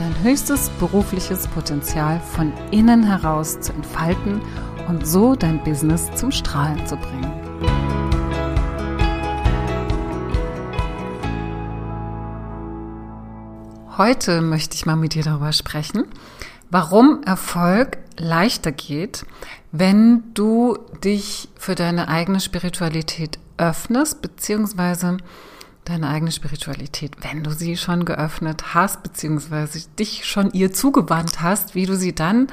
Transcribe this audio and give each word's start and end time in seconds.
dein 0.00 0.22
höchstes 0.22 0.70
berufliches 0.80 1.46
Potenzial 1.48 2.20
von 2.20 2.54
innen 2.70 3.02
heraus 3.02 3.60
zu 3.60 3.72
entfalten 3.74 4.40
und 4.88 5.06
so 5.06 5.34
dein 5.34 5.62
Business 5.62 6.10
zum 6.14 6.32
Strahlen 6.32 6.86
zu 6.86 6.96
bringen. 6.96 7.30
Heute 13.98 14.40
möchte 14.40 14.74
ich 14.74 14.86
mal 14.86 14.96
mit 14.96 15.12
dir 15.12 15.22
darüber 15.22 15.52
sprechen, 15.52 16.06
warum 16.70 17.22
Erfolg 17.24 17.98
leichter 18.16 18.72
geht, 18.72 19.26
wenn 19.70 20.32
du 20.32 20.78
dich 21.04 21.50
für 21.58 21.74
deine 21.74 22.08
eigene 22.08 22.40
Spiritualität 22.40 23.38
öffnest, 23.58 24.22
beziehungsweise 24.22 25.18
deine 25.90 26.08
eigene 26.08 26.32
Spiritualität, 26.32 27.12
wenn 27.20 27.42
du 27.42 27.50
sie 27.50 27.76
schon 27.76 28.04
geöffnet 28.04 28.74
hast, 28.74 29.02
beziehungsweise 29.02 29.86
dich 29.98 30.24
schon 30.24 30.52
ihr 30.52 30.72
zugewandt 30.72 31.42
hast, 31.42 31.74
wie 31.74 31.86
du 31.86 31.96
sie 31.96 32.14
dann 32.14 32.46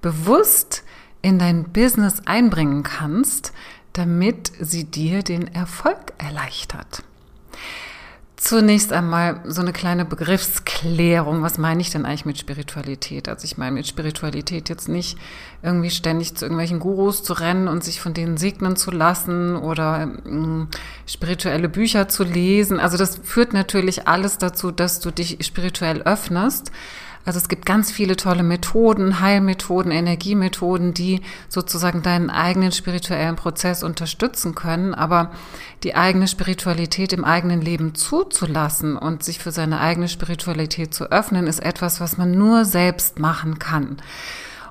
bewusst 0.00 0.84
in 1.22 1.38
dein 1.38 1.64
Business 1.64 2.22
einbringen 2.24 2.82
kannst, 2.82 3.52
damit 3.92 4.52
sie 4.60 4.84
dir 4.84 5.22
den 5.22 5.52
Erfolg 5.54 6.12
erleichtert. 6.18 7.02
Zunächst 8.38 8.92
einmal 8.92 9.40
so 9.46 9.62
eine 9.62 9.72
kleine 9.72 10.04
Begriffsklärung. 10.04 11.42
Was 11.42 11.56
meine 11.56 11.80
ich 11.80 11.90
denn 11.90 12.04
eigentlich 12.04 12.26
mit 12.26 12.38
Spiritualität? 12.38 13.30
Also 13.30 13.46
ich 13.46 13.56
meine 13.56 13.72
mit 13.72 13.86
Spiritualität 13.86 14.68
jetzt 14.68 14.90
nicht 14.90 15.16
irgendwie 15.62 15.88
ständig 15.88 16.34
zu 16.34 16.44
irgendwelchen 16.44 16.78
Gurus 16.78 17.22
zu 17.22 17.32
rennen 17.32 17.66
und 17.66 17.82
sich 17.82 17.98
von 17.98 18.12
denen 18.12 18.36
segnen 18.36 18.76
zu 18.76 18.90
lassen 18.90 19.56
oder 19.56 20.02
ähm, 20.26 20.68
spirituelle 21.06 21.70
Bücher 21.70 22.08
zu 22.08 22.24
lesen. 22.24 22.78
Also 22.78 22.98
das 22.98 23.18
führt 23.24 23.54
natürlich 23.54 24.06
alles 24.06 24.36
dazu, 24.36 24.70
dass 24.70 25.00
du 25.00 25.10
dich 25.10 25.38
spirituell 25.40 26.02
öffnest. 26.02 26.72
Also 27.26 27.38
es 27.38 27.48
gibt 27.48 27.66
ganz 27.66 27.90
viele 27.90 28.16
tolle 28.16 28.44
Methoden, 28.44 29.20
Heilmethoden, 29.20 29.90
Energiemethoden, 29.90 30.94
die 30.94 31.22
sozusagen 31.48 32.02
deinen 32.02 32.30
eigenen 32.30 32.70
spirituellen 32.70 33.34
Prozess 33.34 33.82
unterstützen 33.82 34.54
können. 34.54 34.94
Aber 34.94 35.32
die 35.82 35.96
eigene 35.96 36.28
Spiritualität 36.28 37.12
im 37.12 37.24
eigenen 37.24 37.60
Leben 37.60 37.96
zuzulassen 37.96 38.96
und 38.96 39.24
sich 39.24 39.40
für 39.40 39.50
seine 39.50 39.80
eigene 39.80 40.08
Spiritualität 40.08 40.94
zu 40.94 41.10
öffnen, 41.10 41.48
ist 41.48 41.58
etwas, 41.58 42.00
was 42.00 42.16
man 42.16 42.30
nur 42.30 42.64
selbst 42.64 43.18
machen 43.18 43.58
kann. 43.58 43.96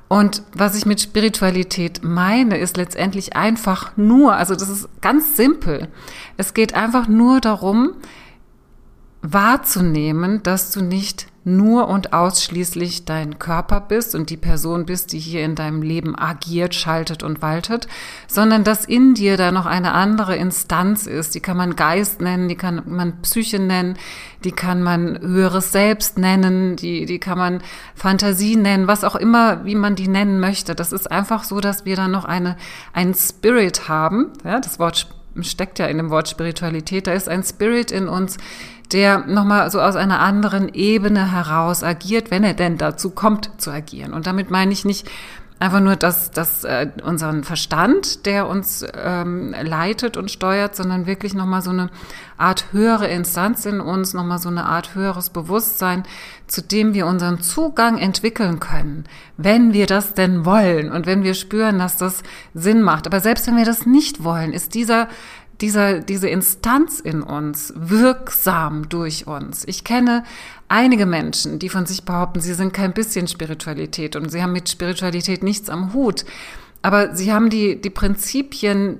Und 0.07 0.41
was 0.53 0.77
ich 0.77 0.85
mit 0.85 1.01
Spiritualität 1.01 2.05
meine, 2.05 2.57
ist 2.57 2.77
letztendlich 2.77 3.35
einfach 3.35 3.97
nur, 3.97 4.33
also 4.33 4.55
das 4.55 4.69
ist 4.69 4.87
ganz 5.01 5.35
simpel. 5.35 5.89
Es 6.37 6.53
geht 6.53 6.73
einfach 6.73 7.09
nur 7.09 7.41
darum, 7.41 7.95
wahrzunehmen, 9.21 10.41
dass 10.43 10.71
du 10.71 10.81
nicht 10.81 11.27
nur 11.45 11.87
und 11.87 12.11
ausschließlich 12.11 13.05
dein 13.05 13.37
Körper 13.37 13.79
bist 13.79 14.15
und 14.15 14.31
die 14.31 14.37
Person 14.37 14.87
bist, 14.87 15.13
die 15.13 15.19
hier 15.19 15.45
in 15.45 15.53
deinem 15.53 15.83
Leben 15.83 16.17
agiert, 16.17 16.73
schaltet 16.73 17.21
und 17.21 17.43
waltet, 17.43 17.87
sondern 18.27 18.63
dass 18.63 18.83
in 18.83 19.13
dir 19.13 19.37
da 19.37 19.51
noch 19.51 19.67
eine 19.67 19.93
andere 19.93 20.35
Instanz 20.35 21.05
ist. 21.05 21.35
Die 21.35 21.41
kann 21.41 21.55
man 21.55 21.75
Geist 21.75 22.19
nennen, 22.19 22.47
die 22.49 22.55
kann 22.55 22.81
man 22.87 23.21
Psyche 23.21 23.59
nennen, 23.59 23.95
die 24.43 24.53
kann 24.53 24.81
man 24.81 25.19
höheres 25.19 25.71
Selbst 25.71 26.17
nennen, 26.17 26.75
die, 26.77 27.05
die 27.05 27.19
kann 27.19 27.37
man 27.37 27.61
Fantasie 27.93 28.55
nennen, 28.55 28.87
was 28.87 29.03
auch 29.03 29.15
immer, 29.15 29.65
wie 29.65 29.75
man 29.75 29.95
die 29.95 30.07
nennen 30.07 30.39
möchte. 30.39 30.73
Das 30.73 30.91
ist 30.91 31.11
einfach 31.11 31.43
so, 31.43 31.59
dass 31.59 31.85
wir 31.85 31.95
da 31.95 32.07
noch 32.07 32.25
eine, 32.25 32.57
einen 32.91 33.13
Spirit 33.13 33.87
haben. 33.87 34.31
Ja, 34.43 34.59
das 34.59 34.79
Wort 34.79 35.07
steckt 35.41 35.79
ja 35.79 35.85
in 35.87 35.97
dem 35.97 36.09
Wort 36.09 36.29
Spiritualität. 36.29 37.07
Da 37.07 37.13
ist 37.13 37.29
ein 37.29 37.43
Spirit 37.43 37.91
in 37.91 38.07
uns, 38.07 38.37
der 38.91 39.19
nochmal 39.25 39.69
so 39.71 39.81
aus 39.81 39.95
einer 39.95 40.19
anderen 40.19 40.69
Ebene 40.73 41.31
heraus 41.31 41.83
agiert, 41.83 42.31
wenn 42.31 42.43
er 42.43 42.53
denn 42.53 42.77
dazu 42.77 43.09
kommt 43.09 43.49
zu 43.57 43.71
agieren. 43.71 44.13
Und 44.13 44.27
damit 44.27 44.51
meine 44.51 44.71
ich 44.71 44.85
nicht 44.85 45.09
einfach 45.59 45.79
nur 45.79 45.95
das, 45.95 46.31
das 46.31 46.63
äh, 46.63 46.89
unseren 47.03 47.43
Verstand, 47.43 48.25
der 48.25 48.47
uns 48.47 48.85
ähm, 48.93 49.55
leitet 49.61 50.17
und 50.17 50.29
steuert, 50.29 50.75
sondern 50.75 51.05
wirklich 51.05 51.33
nochmal 51.33 51.61
so 51.61 51.69
eine 51.69 51.89
Art 52.37 52.73
höhere 52.73 53.07
Instanz 53.07 53.65
in 53.65 53.79
uns, 53.79 54.13
nochmal 54.13 54.39
so 54.39 54.49
eine 54.49 54.65
Art 54.65 54.95
höheres 54.95 55.29
Bewusstsein, 55.29 56.03
zu 56.47 56.61
dem 56.61 56.93
wir 56.93 57.07
unseren 57.07 57.41
Zugang 57.41 57.97
entwickeln 57.97 58.59
können, 58.59 59.05
wenn 59.37 59.71
wir 59.71 59.87
das 59.87 60.13
denn 60.13 60.45
wollen 60.45 60.91
und 60.91 61.05
wenn 61.05 61.23
wir 61.23 61.33
spüren, 61.33 61.79
dass 61.79 61.95
das 61.97 62.21
Sinn 62.53 62.81
macht. 62.81 63.07
Aber 63.07 63.21
selbst 63.21 63.47
wenn 63.47 63.57
wir 63.57 63.65
das 63.65 63.85
nicht 63.85 64.23
wollen, 64.23 64.51
ist 64.51 64.75
dieser 64.75 65.07
dieser, 65.61 65.99
diese 65.99 66.27
Instanz 66.27 66.99
in 66.99 67.21
uns 67.21 67.73
wirksam 67.75 68.89
durch 68.89 69.27
uns. 69.27 69.63
Ich 69.67 69.83
kenne 69.83 70.23
einige 70.67 71.05
Menschen, 71.05 71.59
die 71.59 71.69
von 71.69 71.85
sich 71.85 72.03
behaupten, 72.03 72.41
sie 72.41 72.53
sind 72.53 72.73
kein 72.73 72.93
bisschen 72.93 73.27
Spiritualität 73.27 74.15
und 74.15 74.31
sie 74.31 74.41
haben 74.41 74.53
mit 74.53 74.69
Spiritualität 74.69 75.43
nichts 75.43 75.69
am 75.69 75.93
Hut. 75.93 76.25
Aber 76.81 77.15
sie 77.15 77.33
haben 77.33 77.49
die, 77.49 77.81
die 77.81 77.89
Prinzipien 77.89 78.99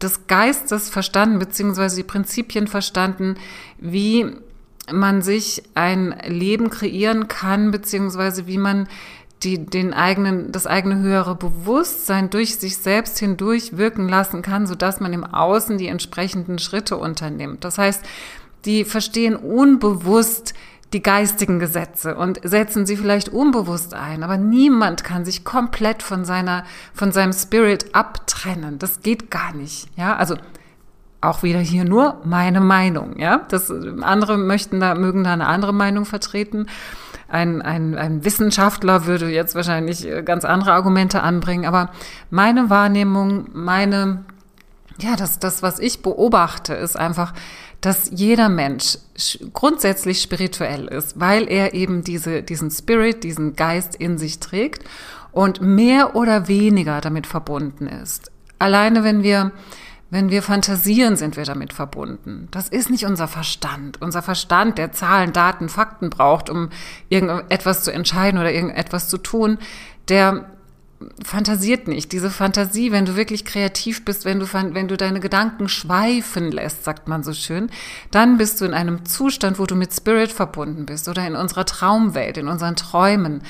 des 0.00 0.26
Geistes 0.26 0.88
verstanden, 0.88 1.38
beziehungsweise 1.38 1.96
die 1.96 2.04
Prinzipien 2.04 2.68
verstanden, 2.68 3.36
wie 3.78 4.26
man 4.92 5.22
sich 5.22 5.62
ein 5.74 6.14
Leben 6.26 6.70
kreieren 6.70 7.26
kann, 7.26 7.70
beziehungsweise 7.70 8.46
wie 8.46 8.58
man 8.58 8.86
die 9.44 9.64
den 9.64 9.92
eigenen, 9.92 10.50
das 10.52 10.66
eigene 10.66 10.98
höhere 10.98 11.34
Bewusstsein 11.34 12.30
durch 12.30 12.56
sich 12.56 12.78
selbst 12.78 13.18
hindurch 13.18 13.76
wirken 13.76 14.08
lassen 14.08 14.42
kann, 14.42 14.66
so 14.66 14.74
dass 14.74 15.00
man 15.00 15.12
im 15.12 15.24
Außen 15.24 15.78
die 15.78 15.88
entsprechenden 15.88 16.58
Schritte 16.58 16.96
unternimmt. 16.96 17.64
Das 17.64 17.78
heißt, 17.78 18.02
die 18.64 18.84
verstehen 18.84 19.36
unbewusst 19.36 20.54
die 20.92 21.02
geistigen 21.02 21.58
Gesetze 21.58 22.14
und 22.14 22.40
setzen 22.44 22.86
sie 22.86 22.96
vielleicht 22.96 23.28
unbewusst 23.28 23.94
ein, 23.94 24.22
aber 24.22 24.36
niemand 24.36 25.02
kann 25.02 25.24
sich 25.24 25.44
komplett 25.44 26.02
von 26.02 26.24
seiner, 26.24 26.64
von 26.94 27.10
seinem 27.10 27.32
Spirit 27.32 27.94
abtrennen. 27.94 28.78
Das 28.78 29.00
geht 29.00 29.30
gar 29.30 29.52
nicht. 29.54 29.88
Ja, 29.96 30.16
also 30.16 30.36
auch 31.20 31.42
wieder 31.42 31.58
hier 31.58 31.84
nur 31.84 32.20
meine 32.24 32.60
Meinung. 32.60 33.18
Ja, 33.18 33.44
das 33.48 33.72
andere 34.02 34.38
möchten 34.38 34.78
da, 34.78 34.94
mögen 34.94 35.24
da 35.24 35.32
eine 35.32 35.46
andere 35.46 35.72
Meinung 35.74 36.04
vertreten 36.04 36.66
ein, 37.34 37.62
ein, 37.62 37.96
ein 37.96 38.24
Wissenschaftler 38.24 39.06
würde 39.06 39.28
jetzt 39.28 39.56
wahrscheinlich 39.56 40.06
äh, 40.06 40.22
ganz 40.22 40.44
andere 40.44 40.72
Argumente 40.72 41.22
anbringen, 41.22 41.66
aber 41.66 41.90
meine 42.30 42.70
Wahrnehmung, 42.70 43.48
meine, 43.52 44.24
ja, 45.00 45.16
das, 45.16 45.40
das, 45.40 45.60
was 45.60 45.80
ich 45.80 46.00
beobachte, 46.00 46.74
ist 46.74 46.96
einfach, 46.96 47.34
dass 47.80 48.08
jeder 48.12 48.48
Mensch 48.48 48.98
grundsätzlich 49.52 50.22
spirituell 50.22 50.86
ist, 50.86 51.18
weil 51.18 51.50
er 51.50 51.74
eben 51.74 52.04
diese, 52.04 52.42
diesen 52.44 52.70
Spirit, 52.70 53.24
diesen 53.24 53.56
Geist 53.56 53.96
in 53.96 54.16
sich 54.16 54.38
trägt 54.38 54.84
und 55.32 55.60
mehr 55.60 56.14
oder 56.14 56.46
weniger 56.46 57.00
damit 57.00 57.26
verbunden 57.26 57.88
ist. 57.88 58.30
Alleine 58.60 59.02
wenn 59.02 59.24
wir 59.24 59.50
wenn 60.10 60.30
wir 60.30 60.42
fantasieren, 60.42 61.16
sind 61.16 61.36
wir 61.36 61.44
damit 61.44 61.72
verbunden. 61.72 62.48
Das 62.50 62.68
ist 62.68 62.90
nicht 62.90 63.04
unser 63.04 63.26
Verstand. 63.26 64.00
Unser 64.00 64.22
Verstand, 64.22 64.78
der 64.78 64.92
Zahlen, 64.92 65.32
Daten, 65.32 65.68
Fakten 65.68 66.10
braucht, 66.10 66.50
um 66.50 66.70
irgendetwas 67.08 67.82
zu 67.82 67.92
entscheiden 67.92 68.38
oder 68.38 68.52
irgendetwas 68.52 69.08
zu 69.08 69.18
tun, 69.18 69.58
der 70.08 70.46
fantasiert 71.24 71.88
nicht. 71.88 72.12
Diese 72.12 72.30
Fantasie, 72.30 72.92
wenn 72.92 73.04
du 73.04 73.16
wirklich 73.16 73.44
kreativ 73.44 74.04
bist, 74.04 74.24
wenn 74.24 74.38
du, 74.38 74.46
wenn 74.52 74.88
du 74.88 74.96
deine 74.96 75.20
Gedanken 75.20 75.68
schweifen 75.68 76.50
lässt, 76.50 76.84
sagt 76.84 77.08
man 77.08 77.22
so 77.22 77.32
schön, 77.32 77.70
dann 78.10 78.38
bist 78.38 78.60
du 78.60 78.64
in 78.64 78.74
einem 78.74 79.04
Zustand, 79.04 79.58
wo 79.58 79.66
du 79.66 79.74
mit 79.74 79.92
Spirit 79.92 80.32
verbunden 80.32 80.86
bist 80.86 81.08
oder 81.08 81.26
in 81.26 81.36
unserer 81.36 81.66
Traumwelt, 81.66 82.38
in 82.38 82.48
unseren 82.48 82.76
Träumen. 82.76 83.42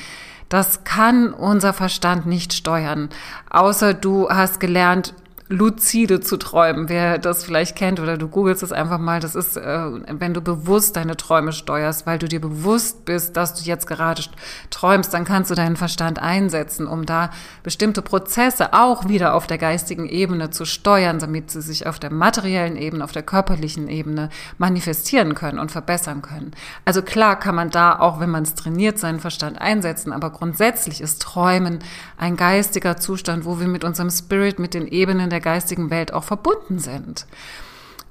Das 0.49 0.85
kann 0.85 1.33
unser 1.33 1.73
Verstand 1.73 2.27
nicht 2.27 2.53
steuern, 2.53 3.09
außer 3.51 3.95
du 3.95 4.29
hast 4.29 4.61
gelernt, 4.61 5.15
luzide 5.49 6.21
zu 6.21 6.39
träumen. 6.39 6.89
Wer 6.89 7.19
das 7.19 7.45
vielleicht 7.45 7.77
kennt 7.77 8.01
oder 8.01 8.17
du 8.17 8.29
googelst 8.29 8.63
es 8.63 8.73
einfach 8.73 8.99
mal, 8.99 9.21
das 9.21 9.35
ist, 9.35 9.59
äh, 9.59 9.91
wenn 10.09 10.33
du 10.33 10.41
bewusst 10.41 10.97
deine 10.97 11.19
Träume 11.19 11.53
steuerst, 11.53 12.07
weil 12.07 12.19
du 12.19 12.27
dir 12.27 12.41
bewusst 12.41 13.05
bist, 13.05 13.37
dass 13.37 13.55
du 13.55 13.65
jetzt 13.65 13.87
gerade 13.87 14.23
träumst, 14.71 15.13
dann 15.13 15.25
kannst 15.25 15.51
du 15.51 15.55
deinen 15.55 15.77
Verstand 15.77 16.19
einsetzen, 16.19 16.87
um 16.87 17.05
da 17.05 17.31
bestimmte 17.63 18.01
Prozesse 18.01 18.73
auch 18.73 19.07
wieder 19.07 19.35
auf 19.35 19.47
der 19.47 19.59
geistigen 19.59 20.09
Ebene 20.09 20.49
zu 20.49 20.65
steuern, 20.65 21.19
damit 21.19 21.51
sie 21.51 21.61
sich 21.61 21.87
auf 21.87 21.99
der 21.99 22.11
materiellen 22.11 22.77
Ebene, 22.77 23.05
auf 23.05 23.13
der 23.13 23.23
körperlichen 23.23 23.89
Ebene 23.89 24.31
manifestieren 24.57 25.35
können 25.35 25.59
und 25.59 25.71
verbessern 25.71 26.23
können. 26.23 26.53
Also 26.87 27.03
klar 27.03 27.39
kann 27.39 27.55
man 27.55 27.69
da 27.69 27.99
auch, 27.99 28.19
wenn 28.19 28.31
man 28.31 28.45
es 28.45 28.55
trainiert, 28.55 28.99
seinen 28.99 29.21
Verstand 29.21 29.61
einsetzen, 29.61 30.13
aber 30.15 30.31
grundsätzlich 30.31 31.03
ist 31.03 31.21
Träumen 31.21 31.81
ein 32.17 32.39
geistiger 32.39 32.97
Zustand, 32.97 33.45
wo 33.45 33.61
wir 33.61 33.69
mit 33.69 33.85
unserem 33.85 34.09
Spirit, 34.09 34.59
mit 34.59 34.73
den 34.73 34.87
Ebenen 34.87 35.34
der 35.35 35.41
geistigen 35.41 35.91
Welt 35.91 36.13
auch 36.13 36.25
verbunden 36.25 36.79
sind. 36.79 37.27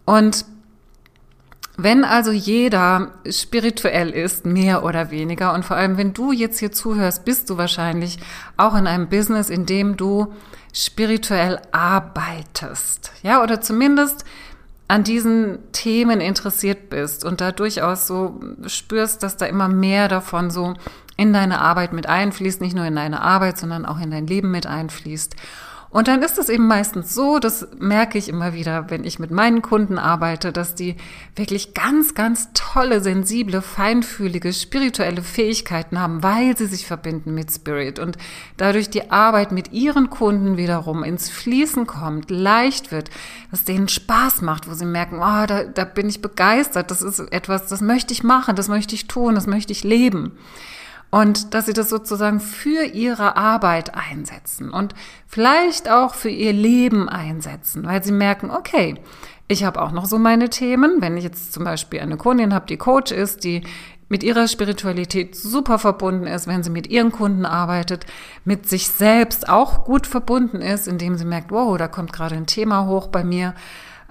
Und 0.05 0.45
wenn 1.75 2.03
also 2.03 2.31
jeder 2.31 3.11
spirituell 3.27 4.11
ist, 4.11 4.45
mehr 4.45 4.83
oder 4.83 5.09
weniger, 5.09 5.53
und 5.53 5.65
vor 5.65 5.75
allem 5.75 5.97
wenn 5.97 6.13
du 6.13 6.31
jetzt 6.31 6.59
hier 6.59 6.71
zuhörst, 6.71 7.25
bist 7.25 7.49
du 7.49 7.57
wahrscheinlich 7.57 8.19
auch 8.57 8.75
in 8.75 8.85
einem 8.85 9.09
Business, 9.09 9.49
in 9.49 9.65
dem 9.65 9.97
du 9.97 10.33
spirituell 10.71 11.59
arbeitest. 11.71 13.11
Ja, 13.23 13.41
oder 13.41 13.61
zumindest 13.61 14.23
an 14.87 15.03
diesen 15.03 15.59
Themen 15.71 16.21
interessiert 16.21 16.89
bist 16.89 17.25
und 17.25 17.41
da 17.41 17.51
durchaus 17.51 18.05
so 18.05 18.39
spürst, 18.67 19.23
dass 19.23 19.37
da 19.37 19.45
immer 19.47 19.67
mehr 19.67 20.07
davon 20.07 20.51
so 20.51 20.75
in 21.17 21.33
deine 21.33 21.61
Arbeit 21.61 21.93
mit 21.93 22.07
einfließt, 22.07 22.61
nicht 22.61 22.75
nur 22.75 22.85
in 22.85 22.95
deine 22.95 23.21
Arbeit, 23.21 23.57
sondern 23.57 23.85
auch 23.85 23.99
in 23.99 24.11
dein 24.11 24.27
Leben 24.27 24.51
mit 24.51 24.67
einfließt. 24.67 25.35
Und 25.93 26.07
dann 26.07 26.23
ist 26.23 26.39
es 26.39 26.49
eben 26.49 26.65
meistens 26.65 27.13
so, 27.13 27.37
das 27.37 27.67
merke 27.77 28.17
ich 28.17 28.27
immer 28.27 28.55
wieder, 28.55 28.89
wenn 28.89 29.03
ich 29.03 29.19
mit 29.19 29.29
meinen 29.29 29.61
Kunden 29.61 29.99
arbeite, 29.99 30.51
dass 30.51 30.73
die 30.73 30.95
wirklich 31.35 31.75
ganz, 31.75 32.15
ganz 32.15 32.49
tolle, 32.55 32.99
sensible, 32.99 33.61
feinfühlige, 33.61 34.53
spirituelle 34.53 35.21
Fähigkeiten 35.21 35.99
haben, 35.99 36.23
weil 36.23 36.57
sie 36.57 36.65
sich 36.65 36.87
verbinden 36.87 37.35
mit 37.35 37.51
Spirit. 37.51 37.99
Und 37.99 38.17
dadurch 38.57 38.89
die 38.89 39.11
Arbeit 39.11 39.51
mit 39.51 39.71
ihren 39.71 40.09
Kunden 40.09 40.57
wiederum 40.57 41.03
ins 41.03 41.29
Fließen 41.29 41.85
kommt, 41.85 42.31
leicht 42.31 42.91
wird, 42.91 43.11
dass 43.51 43.63
denen 43.63 43.87
Spaß 43.87 44.41
macht, 44.41 44.67
wo 44.67 44.73
sie 44.73 44.85
merken, 44.85 45.19
oh, 45.19 45.45
da, 45.45 45.63
da 45.63 45.85
bin 45.85 46.09
ich 46.09 46.23
begeistert, 46.23 46.89
das 46.89 47.03
ist 47.03 47.19
etwas, 47.19 47.67
das 47.67 47.81
möchte 47.81 48.13
ich 48.13 48.23
machen, 48.23 48.55
das 48.55 48.67
möchte 48.67 48.95
ich 48.95 49.07
tun, 49.07 49.35
das 49.35 49.45
möchte 49.45 49.71
ich 49.71 49.83
leben 49.83 50.31
und 51.13 51.53
dass 51.53 51.67
sie 51.67 51.73
das 51.73 51.89
sozusagen 51.89 52.39
für 52.39 52.85
ihre 52.85 53.37
Arbeit 53.37 53.93
einsetzen 53.93 54.71
und 54.71 54.95
vielleicht 55.27 55.87
auch 55.87 56.15
für 56.15 56.31
ihr 56.31 56.53
Leben 56.53 57.07
einsetzen, 57.07 57.85
weil 57.85 58.03
sie 58.03 58.11
merken, 58.11 58.49
okay, 58.49 58.95
ich 59.47 59.63
habe 59.63 59.79
auch 59.83 59.91
noch 59.91 60.05
so 60.05 60.17
meine 60.17 60.49
Themen. 60.49 61.01
Wenn 61.01 61.15
ich 61.15 61.23
jetzt 61.23 61.53
zum 61.53 61.65
Beispiel 61.65 61.99
eine 61.99 62.17
Kundin 62.17 62.51
habe, 62.51 62.65
die 62.65 62.77
Coach 62.77 63.11
ist, 63.11 63.43
die 63.43 63.61
mit 64.09 64.23
ihrer 64.23 64.47
Spiritualität 64.47 65.35
super 65.35 65.77
verbunden 65.77 66.25
ist, 66.25 66.47
wenn 66.47 66.63
sie 66.63 66.71
mit 66.71 66.87
ihren 66.87 67.11
Kunden 67.11 67.45
arbeitet, 67.45 68.07
mit 68.43 68.67
sich 68.67 68.87
selbst 68.87 69.47
auch 69.47 69.85
gut 69.85 70.07
verbunden 70.07 70.61
ist, 70.63 70.87
indem 70.87 71.15
sie 71.15 71.25
merkt, 71.25 71.51
wow, 71.51 71.77
da 71.77 71.87
kommt 71.87 72.11
gerade 72.11 72.33
ein 72.33 72.47
Thema 72.47 72.87
hoch 72.87 73.05
bei 73.05 73.23
mir 73.23 73.53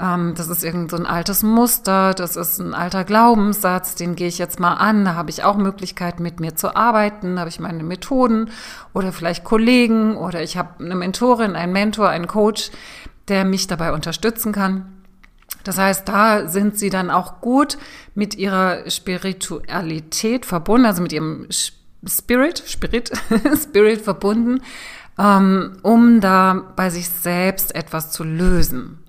ähm, 0.02 0.34
das 0.36 0.48
ist 0.48 0.64
irgend 0.64 0.90
so 0.90 0.96
ein 0.96 1.06
altes 1.06 1.42
Muster, 1.42 2.12
das 2.12 2.36
ist 2.36 2.58
ein 2.58 2.74
alter 2.74 3.04
Glaubenssatz, 3.04 3.94
den 3.94 4.16
gehe 4.16 4.26
ich 4.26 4.38
jetzt 4.38 4.58
mal 4.58 4.74
an, 4.74 5.04
da 5.04 5.14
habe 5.14 5.30
ich 5.30 5.44
auch 5.44 5.56
Möglichkeiten 5.56 6.22
mit 6.22 6.40
mir 6.40 6.56
zu 6.56 6.74
arbeiten, 6.74 7.36
da 7.36 7.40
habe 7.40 7.50
ich 7.50 7.60
meine 7.60 7.84
Methoden 7.84 8.50
oder 8.92 9.12
vielleicht 9.12 9.44
Kollegen 9.44 10.16
oder 10.16 10.42
ich 10.42 10.56
habe 10.56 10.84
eine 10.84 10.96
Mentorin, 10.96 11.54
einen 11.54 11.72
Mentor, 11.72 12.08
einen 12.08 12.26
Coach, 12.26 12.72
der 13.28 13.44
mich 13.44 13.68
dabei 13.68 13.92
unterstützen 13.92 14.52
kann. 14.52 14.92
Das 15.62 15.78
heißt, 15.78 16.08
da 16.08 16.48
sind 16.48 16.76
sie 16.76 16.90
dann 16.90 17.08
auch 17.08 17.40
gut 17.40 17.78
mit 18.16 18.34
ihrer 18.34 18.90
Spiritualität 18.90 20.44
verbunden, 20.44 20.86
also 20.86 21.02
mit 21.02 21.12
ihrem 21.12 21.46
Spirit, 22.04 22.64
Spirit, 22.66 23.12
Spirit 23.62 24.00
verbunden, 24.00 24.62
ähm, 25.16 25.76
um 25.82 26.20
da 26.20 26.72
bei 26.74 26.90
sich 26.90 27.08
selbst 27.08 27.76
etwas 27.76 28.10
zu 28.10 28.24
lösen. 28.24 29.01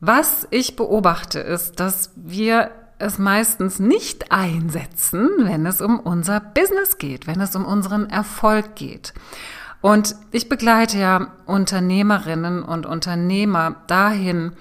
Was 0.00 0.48
ich 0.50 0.76
beobachte, 0.76 1.40
ist, 1.40 1.78
dass 1.78 2.10
wir 2.16 2.70
es 2.98 3.18
meistens 3.18 3.78
nicht 3.78 4.32
einsetzen, 4.32 5.28
wenn 5.40 5.66
es 5.66 5.80
um 5.80 6.00
unser 6.00 6.40
Business 6.40 6.98
geht, 6.98 7.26
wenn 7.26 7.40
es 7.40 7.54
um 7.54 7.64
unseren 7.64 8.08
Erfolg 8.08 8.76
geht. 8.76 9.12
Und 9.80 10.14
ich 10.30 10.48
begleite 10.48 10.98
ja 10.98 11.32
Unternehmerinnen 11.46 12.62
und 12.62 12.86
Unternehmer 12.86 13.76
dahin, 13.86 14.52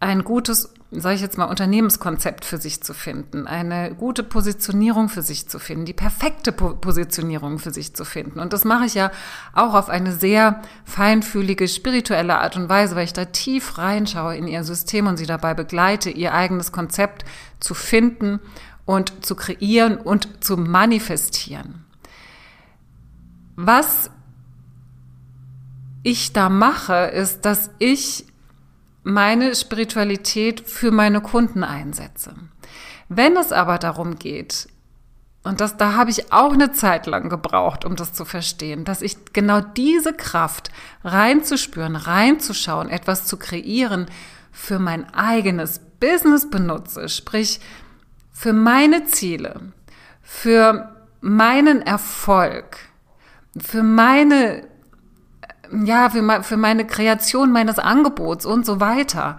ein 0.00 0.24
gutes 0.24 0.72
sage 1.00 1.16
ich 1.16 1.20
jetzt 1.20 1.38
mal, 1.38 1.44
Unternehmenskonzept 1.44 2.44
für 2.44 2.58
sich 2.58 2.82
zu 2.82 2.94
finden, 2.94 3.46
eine 3.46 3.94
gute 3.94 4.22
Positionierung 4.22 5.08
für 5.08 5.22
sich 5.22 5.48
zu 5.48 5.58
finden, 5.58 5.84
die 5.84 5.92
perfekte 5.92 6.52
po 6.52 6.74
Positionierung 6.74 7.58
für 7.58 7.70
sich 7.70 7.94
zu 7.94 8.04
finden. 8.04 8.40
Und 8.40 8.52
das 8.52 8.64
mache 8.64 8.86
ich 8.86 8.94
ja 8.94 9.10
auch 9.52 9.74
auf 9.74 9.88
eine 9.88 10.12
sehr 10.12 10.62
feinfühlige, 10.84 11.68
spirituelle 11.68 12.38
Art 12.38 12.56
und 12.56 12.68
Weise, 12.68 12.96
weil 12.96 13.04
ich 13.04 13.12
da 13.12 13.24
tief 13.24 13.78
reinschaue 13.78 14.36
in 14.36 14.46
ihr 14.46 14.64
System 14.64 15.06
und 15.06 15.16
sie 15.16 15.26
dabei 15.26 15.54
begleite, 15.54 16.10
ihr 16.10 16.34
eigenes 16.34 16.72
Konzept 16.72 17.24
zu 17.60 17.74
finden 17.74 18.40
und 18.84 19.24
zu 19.24 19.34
kreieren 19.34 19.96
und 19.96 20.44
zu 20.44 20.56
manifestieren. 20.56 21.84
Was 23.56 24.10
ich 26.02 26.32
da 26.32 26.48
mache, 26.48 26.94
ist, 26.94 27.44
dass 27.44 27.70
ich 27.78 28.26
meine 29.04 29.54
Spiritualität 29.54 30.60
für 30.68 30.90
meine 30.90 31.20
Kunden 31.20 31.62
einsetze. 31.62 32.34
Wenn 33.08 33.36
es 33.36 33.52
aber 33.52 33.78
darum 33.78 34.18
geht, 34.18 34.68
und 35.44 35.60
das, 35.60 35.76
da 35.76 35.92
habe 35.92 36.10
ich 36.10 36.32
auch 36.32 36.54
eine 36.54 36.72
Zeit 36.72 37.06
lang 37.06 37.28
gebraucht, 37.28 37.84
um 37.84 37.96
das 37.96 38.14
zu 38.14 38.24
verstehen, 38.24 38.84
dass 38.86 39.02
ich 39.02 39.32
genau 39.34 39.60
diese 39.60 40.14
Kraft 40.14 40.70
reinzuspüren, 41.04 41.96
reinzuschauen, 41.96 42.88
etwas 42.88 43.26
zu 43.26 43.36
kreieren, 43.36 44.06
für 44.50 44.78
mein 44.78 45.12
eigenes 45.12 45.80
Business 46.00 46.48
benutze, 46.48 47.10
sprich 47.10 47.60
für 48.32 48.54
meine 48.54 49.04
Ziele, 49.04 49.72
für 50.22 50.96
meinen 51.20 51.82
Erfolg, 51.82 52.78
für 53.58 53.82
meine 53.82 54.66
ja, 55.84 56.10
für, 56.10 56.42
für 56.42 56.56
meine 56.56 56.86
Kreation 56.86 57.52
meines 57.52 57.78
Angebots 57.78 58.46
und 58.46 58.66
so 58.66 58.80
weiter, 58.80 59.38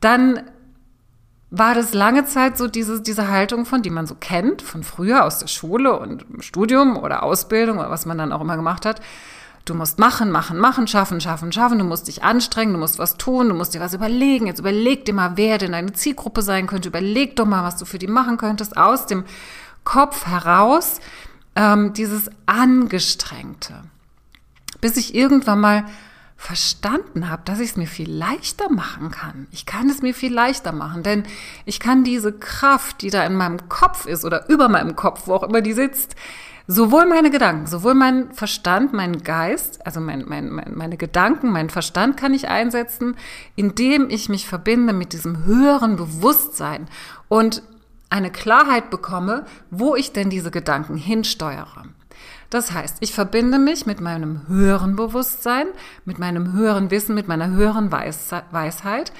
dann 0.00 0.42
war 1.50 1.74
das 1.74 1.92
lange 1.92 2.24
Zeit 2.24 2.56
so 2.56 2.66
diese, 2.66 3.02
diese 3.02 3.28
Haltung 3.28 3.66
von, 3.66 3.82
die 3.82 3.90
man 3.90 4.06
so 4.06 4.14
kennt, 4.14 4.62
von 4.62 4.82
früher 4.82 5.24
aus 5.24 5.38
der 5.38 5.48
Schule 5.48 5.98
und 5.98 6.24
Studium 6.40 6.96
oder 6.96 7.22
Ausbildung 7.22 7.78
oder 7.78 7.90
was 7.90 8.06
man 8.06 8.16
dann 8.16 8.32
auch 8.32 8.40
immer 8.40 8.56
gemacht 8.56 8.86
hat. 8.86 9.02
Du 9.66 9.74
musst 9.74 9.98
machen, 9.98 10.30
machen, 10.30 10.58
machen, 10.58 10.88
schaffen, 10.88 11.20
schaffen, 11.20 11.52
schaffen. 11.52 11.78
Du 11.78 11.84
musst 11.84 12.08
dich 12.08 12.24
anstrengen, 12.24 12.72
du 12.72 12.78
musst 12.80 12.98
was 12.98 13.16
tun, 13.16 13.48
du 13.48 13.54
musst 13.54 13.74
dir 13.74 13.80
was 13.80 13.94
überlegen. 13.94 14.46
Jetzt 14.46 14.58
überleg 14.58 15.04
dir 15.04 15.14
mal, 15.14 15.36
wer 15.36 15.58
denn 15.58 15.72
deine 15.72 15.92
Zielgruppe 15.92 16.42
sein 16.42 16.66
könnte. 16.66 16.88
Überleg 16.88 17.36
doch 17.36 17.46
mal, 17.46 17.62
was 17.62 17.76
du 17.76 17.84
für 17.84 17.98
die 17.98 18.08
machen 18.08 18.38
könntest. 18.38 18.76
Aus 18.76 19.06
dem 19.06 19.24
Kopf 19.84 20.26
heraus 20.26 21.00
ähm, 21.54 21.92
dieses 21.92 22.30
Angestrengte 22.46 23.74
bis 24.82 24.98
ich 24.98 25.14
irgendwann 25.14 25.60
mal 25.60 25.86
verstanden 26.36 27.30
habe, 27.30 27.42
dass 27.44 27.60
ich 27.60 27.70
es 27.70 27.76
mir 27.76 27.86
viel 27.86 28.10
leichter 28.10 28.68
machen 28.68 29.12
kann. 29.12 29.46
Ich 29.52 29.64
kann 29.64 29.88
es 29.88 30.02
mir 30.02 30.12
viel 30.12 30.34
leichter 30.34 30.72
machen, 30.72 31.04
denn 31.04 31.22
ich 31.66 31.78
kann 31.78 32.02
diese 32.02 32.32
Kraft, 32.32 33.00
die 33.00 33.10
da 33.10 33.24
in 33.24 33.36
meinem 33.36 33.68
Kopf 33.68 34.06
ist 34.06 34.24
oder 34.24 34.48
über 34.50 34.68
meinem 34.68 34.96
Kopf, 34.96 35.22
wo 35.26 35.34
auch 35.34 35.44
immer 35.44 35.60
die 35.60 35.72
sitzt, 35.72 36.16
sowohl 36.66 37.06
meine 37.06 37.30
Gedanken, 37.30 37.68
sowohl 37.68 37.94
mein 37.94 38.32
Verstand, 38.32 38.92
mein 38.92 39.22
Geist, 39.22 39.86
also 39.86 40.00
mein, 40.00 40.24
mein, 40.26 40.50
mein, 40.50 40.74
meine 40.74 40.96
Gedanken, 40.96 41.52
mein 41.52 41.70
Verstand 41.70 42.16
kann 42.16 42.34
ich 42.34 42.48
einsetzen, 42.48 43.16
indem 43.54 44.10
ich 44.10 44.28
mich 44.28 44.48
verbinde 44.48 44.92
mit 44.92 45.12
diesem 45.12 45.44
höheren 45.44 45.94
Bewusstsein 45.94 46.88
und 47.28 47.62
eine 48.10 48.32
Klarheit 48.32 48.90
bekomme, 48.90 49.46
wo 49.70 49.94
ich 49.94 50.12
denn 50.12 50.28
diese 50.28 50.50
Gedanken 50.50 50.96
hinsteuere. 50.96 51.84
Das 52.52 52.70
heißt, 52.70 52.98
ich 53.00 53.14
verbinde 53.14 53.58
mich 53.58 53.86
mit 53.86 54.02
meinem 54.02 54.46
höheren 54.46 54.94
Bewusstsein, 54.94 55.68
mit 56.04 56.18
meinem 56.18 56.52
höheren 56.52 56.90
Wissen, 56.90 57.14
mit 57.14 57.26
meiner 57.26 57.48
höheren 57.48 57.90
Weisheit, 57.90 59.10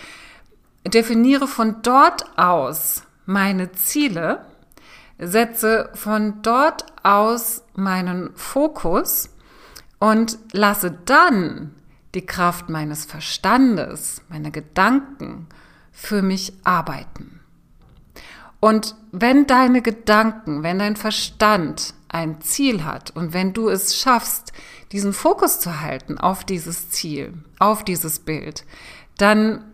definiere 0.87 1.49
von 1.49 1.77
dort 1.81 2.39
aus 2.39 3.05
meine 3.25 3.73
Ziele, 3.73 4.45
setze 5.19 5.89
von 5.95 6.43
dort 6.43 6.85
aus 7.03 7.63
meinen 7.75 8.35
Fokus 8.35 9.31
und 9.99 10.37
lasse 10.53 10.95
dann 11.07 11.75
die 12.15 12.27
Kraft 12.27 12.69
meines 12.69 13.07
Verstandes, 13.07 14.21
meine 14.29 14.51
Gedanken 14.51 15.47
für 15.91 16.21
mich 16.21 16.53
arbeiten. 16.65 17.41
Und 18.61 18.95
wenn 19.11 19.47
deine 19.47 19.81
Gedanken, 19.81 20.63
wenn 20.63 20.79
dein 20.79 20.97
Verstand 20.97 21.95
ein 22.13 22.41
Ziel 22.43 22.85
hat 22.85 23.11
und 23.11 23.33
wenn 23.33 23.53
du 23.53 23.69
es 23.69 23.97
schaffst, 23.97 24.53
diesen 24.93 25.13
Fokus 25.13 25.59
zu 25.59 25.81
halten 25.81 26.19
auf 26.19 26.45
dieses 26.45 26.91
Ziel, 26.91 27.33
auf 27.59 27.85
dieses 27.85 28.21
Bild, 28.21 28.65
dann 29.17 29.65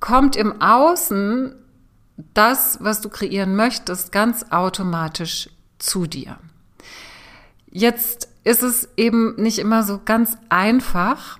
kommt 0.00 0.36
im 0.36 0.62
Außen 0.62 1.54
das, 2.34 2.78
was 2.80 3.00
du 3.00 3.08
kreieren 3.08 3.56
möchtest, 3.56 4.12
ganz 4.12 4.46
automatisch 4.50 5.50
zu 5.78 6.06
dir. 6.06 6.38
Jetzt 7.70 8.28
ist 8.44 8.62
es 8.62 8.88
eben 8.96 9.34
nicht 9.36 9.58
immer 9.58 9.82
so 9.82 10.00
ganz 10.04 10.36
einfach, 10.48 11.38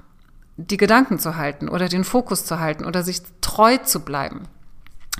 die 0.56 0.76
Gedanken 0.76 1.18
zu 1.18 1.36
halten 1.36 1.68
oder 1.68 1.88
den 1.88 2.04
Fokus 2.04 2.44
zu 2.44 2.58
halten 2.58 2.84
oder 2.84 3.02
sich 3.02 3.22
treu 3.40 3.78
zu 3.78 4.00
bleiben. 4.00 4.42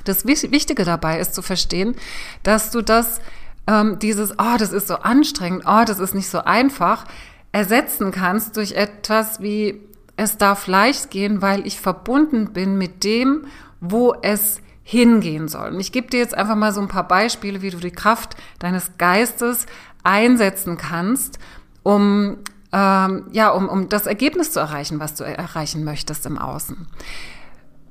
Das 0.04 0.26
Wichtige 0.26 0.84
dabei 0.84 1.20
ist 1.20 1.34
zu 1.34 1.42
verstehen, 1.42 1.94
dass 2.42 2.70
du 2.70 2.82
das, 2.82 3.20
ähm, 3.68 3.98
dieses, 3.98 4.32
oh, 4.32 4.56
das 4.58 4.72
ist 4.72 4.88
so 4.88 4.96
anstrengend, 4.96 5.64
oh, 5.66 5.84
das 5.86 6.00
ist 6.00 6.14
nicht 6.14 6.28
so 6.28 6.38
einfach, 6.38 7.04
ersetzen 7.52 8.10
kannst 8.10 8.56
durch 8.56 8.72
etwas 8.72 9.40
wie, 9.40 9.80
es 10.16 10.38
darf 10.38 10.66
leicht 10.66 11.10
gehen, 11.10 11.42
weil 11.42 11.64
ich 11.66 11.78
verbunden 11.78 12.52
bin 12.52 12.76
mit 12.76 13.04
dem, 13.04 13.46
wo 13.80 14.14
es 14.22 14.60
hingehen 14.82 15.48
soll. 15.48 15.68
Und 15.74 15.80
ich 15.80 15.92
gebe 15.92 16.08
dir 16.08 16.18
jetzt 16.18 16.34
einfach 16.34 16.56
mal 16.56 16.72
so 16.72 16.80
ein 16.80 16.88
paar 16.88 17.06
Beispiele, 17.06 17.62
wie 17.62 17.70
du 17.70 17.76
die 17.76 17.92
Kraft 17.92 18.36
deines 18.58 18.96
Geistes 18.96 19.66
einsetzen 20.02 20.78
kannst, 20.78 21.38
um 21.82 22.38
ähm, 22.72 23.26
ja, 23.32 23.50
um, 23.50 23.68
um 23.68 23.88
das 23.88 24.06
Ergebnis 24.06 24.52
zu 24.52 24.60
erreichen, 24.60 24.98
was 24.98 25.14
du 25.14 25.24
erreichen 25.24 25.84
möchtest 25.84 26.26
im 26.26 26.38
Außen. 26.38 26.86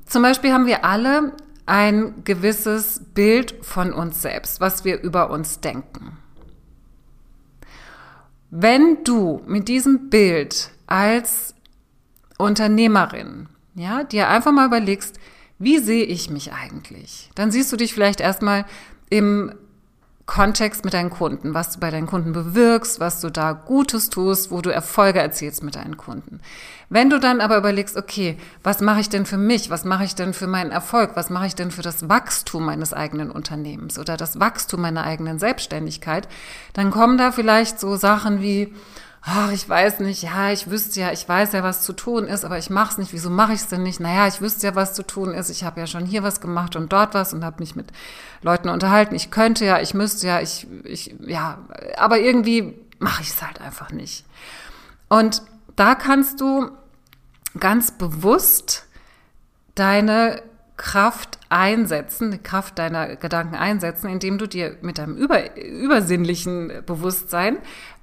Zum 0.06 0.22
Beispiel 0.22 0.54
haben 0.54 0.66
wir 0.66 0.86
alle 0.86 1.34
ein 1.68 2.24
gewisses 2.24 3.02
Bild 3.14 3.54
von 3.62 3.94
uns 3.94 4.22
selbst, 4.22 4.60
was 4.60 4.84
wir 4.84 5.02
über 5.02 5.30
uns 5.30 5.60
denken. 5.60 6.18
Wenn 8.50 9.04
du 9.04 9.42
mit 9.46 9.68
diesem 9.68 10.10
Bild 10.10 10.72
als 10.88 11.54
Unternehmerin, 12.38 13.50
ja, 13.76 14.04
dir 14.04 14.30
einfach 14.30 14.54
mal 14.54 14.68
überlegst, 14.68 15.20
wie 15.60 15.80
sehe 15.80 16.06
ich 16.06 16.30
mich 16.30 16.54
eigentlich? 16.54 17.30
Dann 17.36 17.52
siehst 17.52 17.72
du 17.72 17.78
dich 17.78 17.94
vielleicht 17.94 18.22
erstmal 18.22 18.66
im 19.10 19.54
Kontext 20.28 20.84
mit 20.84 20.94
deinen 20.94 21.10
Kunden, 21.10 21.54
was 21.54 21.72
du 21.72 21.80
bei 21.80 21.90
deinen 21.90 22.06
Kunden 22.06 22.34
bewirkst, 22.34 23.00
was 23.00 23.22
du 23.22 23.32
da 23.32 23.54
Gutes 23.54 24.10
tust, 24.10 24.52
wo 24.52 24.62
du 24.62 24.70
Erfolge 24.70 25.20
erzielst 25.20 25.64
mit 25.64 25.76
deinen 25.76 25.96
Kunden. 25.96 26.42
Wenn 26.90 27.10
du 27.10 27.18
dann 27.18 27.40
aber 27.40 27.58
überlegst, 27.58 27.96
okay, 27.96 28.38
was 28.62 28.82
mache 28.82 29.00
ich 29.00 29.08
denn 29.08 29.26
für 29.26 29.38
mich? 29.38 29.70
Was 29.70 29.86
mache 29.86 30.04
ich 30.04 30.16
denn 30.16 30.34
für 30.34 30.46
meinen 30.46 30.72
Erfolg? 30.72 31.12
Was 31.16 31.30
mache 31.30 31.48
ich 31.48 31.56
denn 31.56 31.72
für 31.72 31.82
das 31.82 32.10
Wachstum 32.10 32.66
meines 32.66 32.94
eigenen 32.94 33.32
Unternehmens 33.32 33.98
oder 33.98 34.18
das 34.18 34.38
Wachstum 34.38 34.82
meiner 34.82 35.06
eigenen 35.06 35.40
Selbstständigkeit? 35.40 36.28
Dann 36.74 36.92
kommen 36.92 37.18
da 37.18 37.32
vielleicht 37.32 37.80
so 37.80 37.96
Sachen 37.96 38.42
wie, 38.42 38.74
ach, 39.22 39.52
ich 39.52 39.68
weiß 39.68 40.00
nicht, 40.00 40.24
ja, 40.24 40.52
ich 40.52 40.70
wüsste 40.70 41.00
ja, 41.00 41.12
ich 41.12 41.28
weiß 41.28 41.54
ja, 41.54 41.64
was 41.64 41.82
zu 41.82 41.94
tun 41.94 42.26
ist, 42.26 42.46
aber 42.46 42.58
ich 42.58 42.70
mache 42.70 42.92
es 42.92 42.98
nicht. 42.98 43.14
Wieso 43.14 43.30
mache 43.30 43.54
ich 43.54 43.62
es 43.62 43.68
denn 43.68 43.84
nicht? 43.84 44.00
Naja, 44.00 44.28
ich 44.28 44.42
wüsste 44.42 44.68
ja, 44.68 44.76
was 44.76 44.94
zu 44.94 45.04
tun 45.04 45.34
ist. 45.34 45.50
Ich 45.50 45.64
habe 45.64 45.80
ja 45.80 45.88
schon 45.88 46.06
hier 46.06 46.24
was 46.24 46.42
gemacht 46.42 46.76
und 46.76 46.92
dort 46.94 47.14
was 47.14 47.34
und 47.34 47.44
habe 47.44 47.58
mich 47.60 47.76
mit 47.76 47.88
Leuten 48.42 48.70
unterhalten. 48.70 49.16
Ich 49.16 49.32
könnte 49.32 49.66
ja, 49.66 49.82
ich 49.82 49.94
müsste 49.94 50.28
ja, 50.28 50.42
ich, 50.42 50.68
ich, 50.84 51.16
ja, 51.20 51.58
aber 51.98 52.20
irgendwie 52.20 52.74
mache 53.00 53.22
ich 53.22 53.30
es 53.30 53.42
halt 53.42 53.62
einfach 53.62 53.92
nicht. 53.92 54.26
Und 55.10 55.42
da 55.76 55.96
kannst 55.96 56.42
du 56.42 56.72
ganz 57.60 57.92
bewusst 57.92 58.88
deine 59.76 60.42
Kraft 60.78 61.40
einsetzen, 61.50 62.32
die 62.32 62.38
Kraft 62.38 62.78
deiner 62.78 63.16
Gedanken 63.16 63.56
einsetzen, 63.56 64.10
indem 64.10 64.38
du 64.38 64.48
dir 64.48 64.78
mit 64.82 64.98
deinem 64.98 65.16
über, 65.16 65.58
übersinnlichen 65.58 66.84
Bewusstsein 66.86 67.58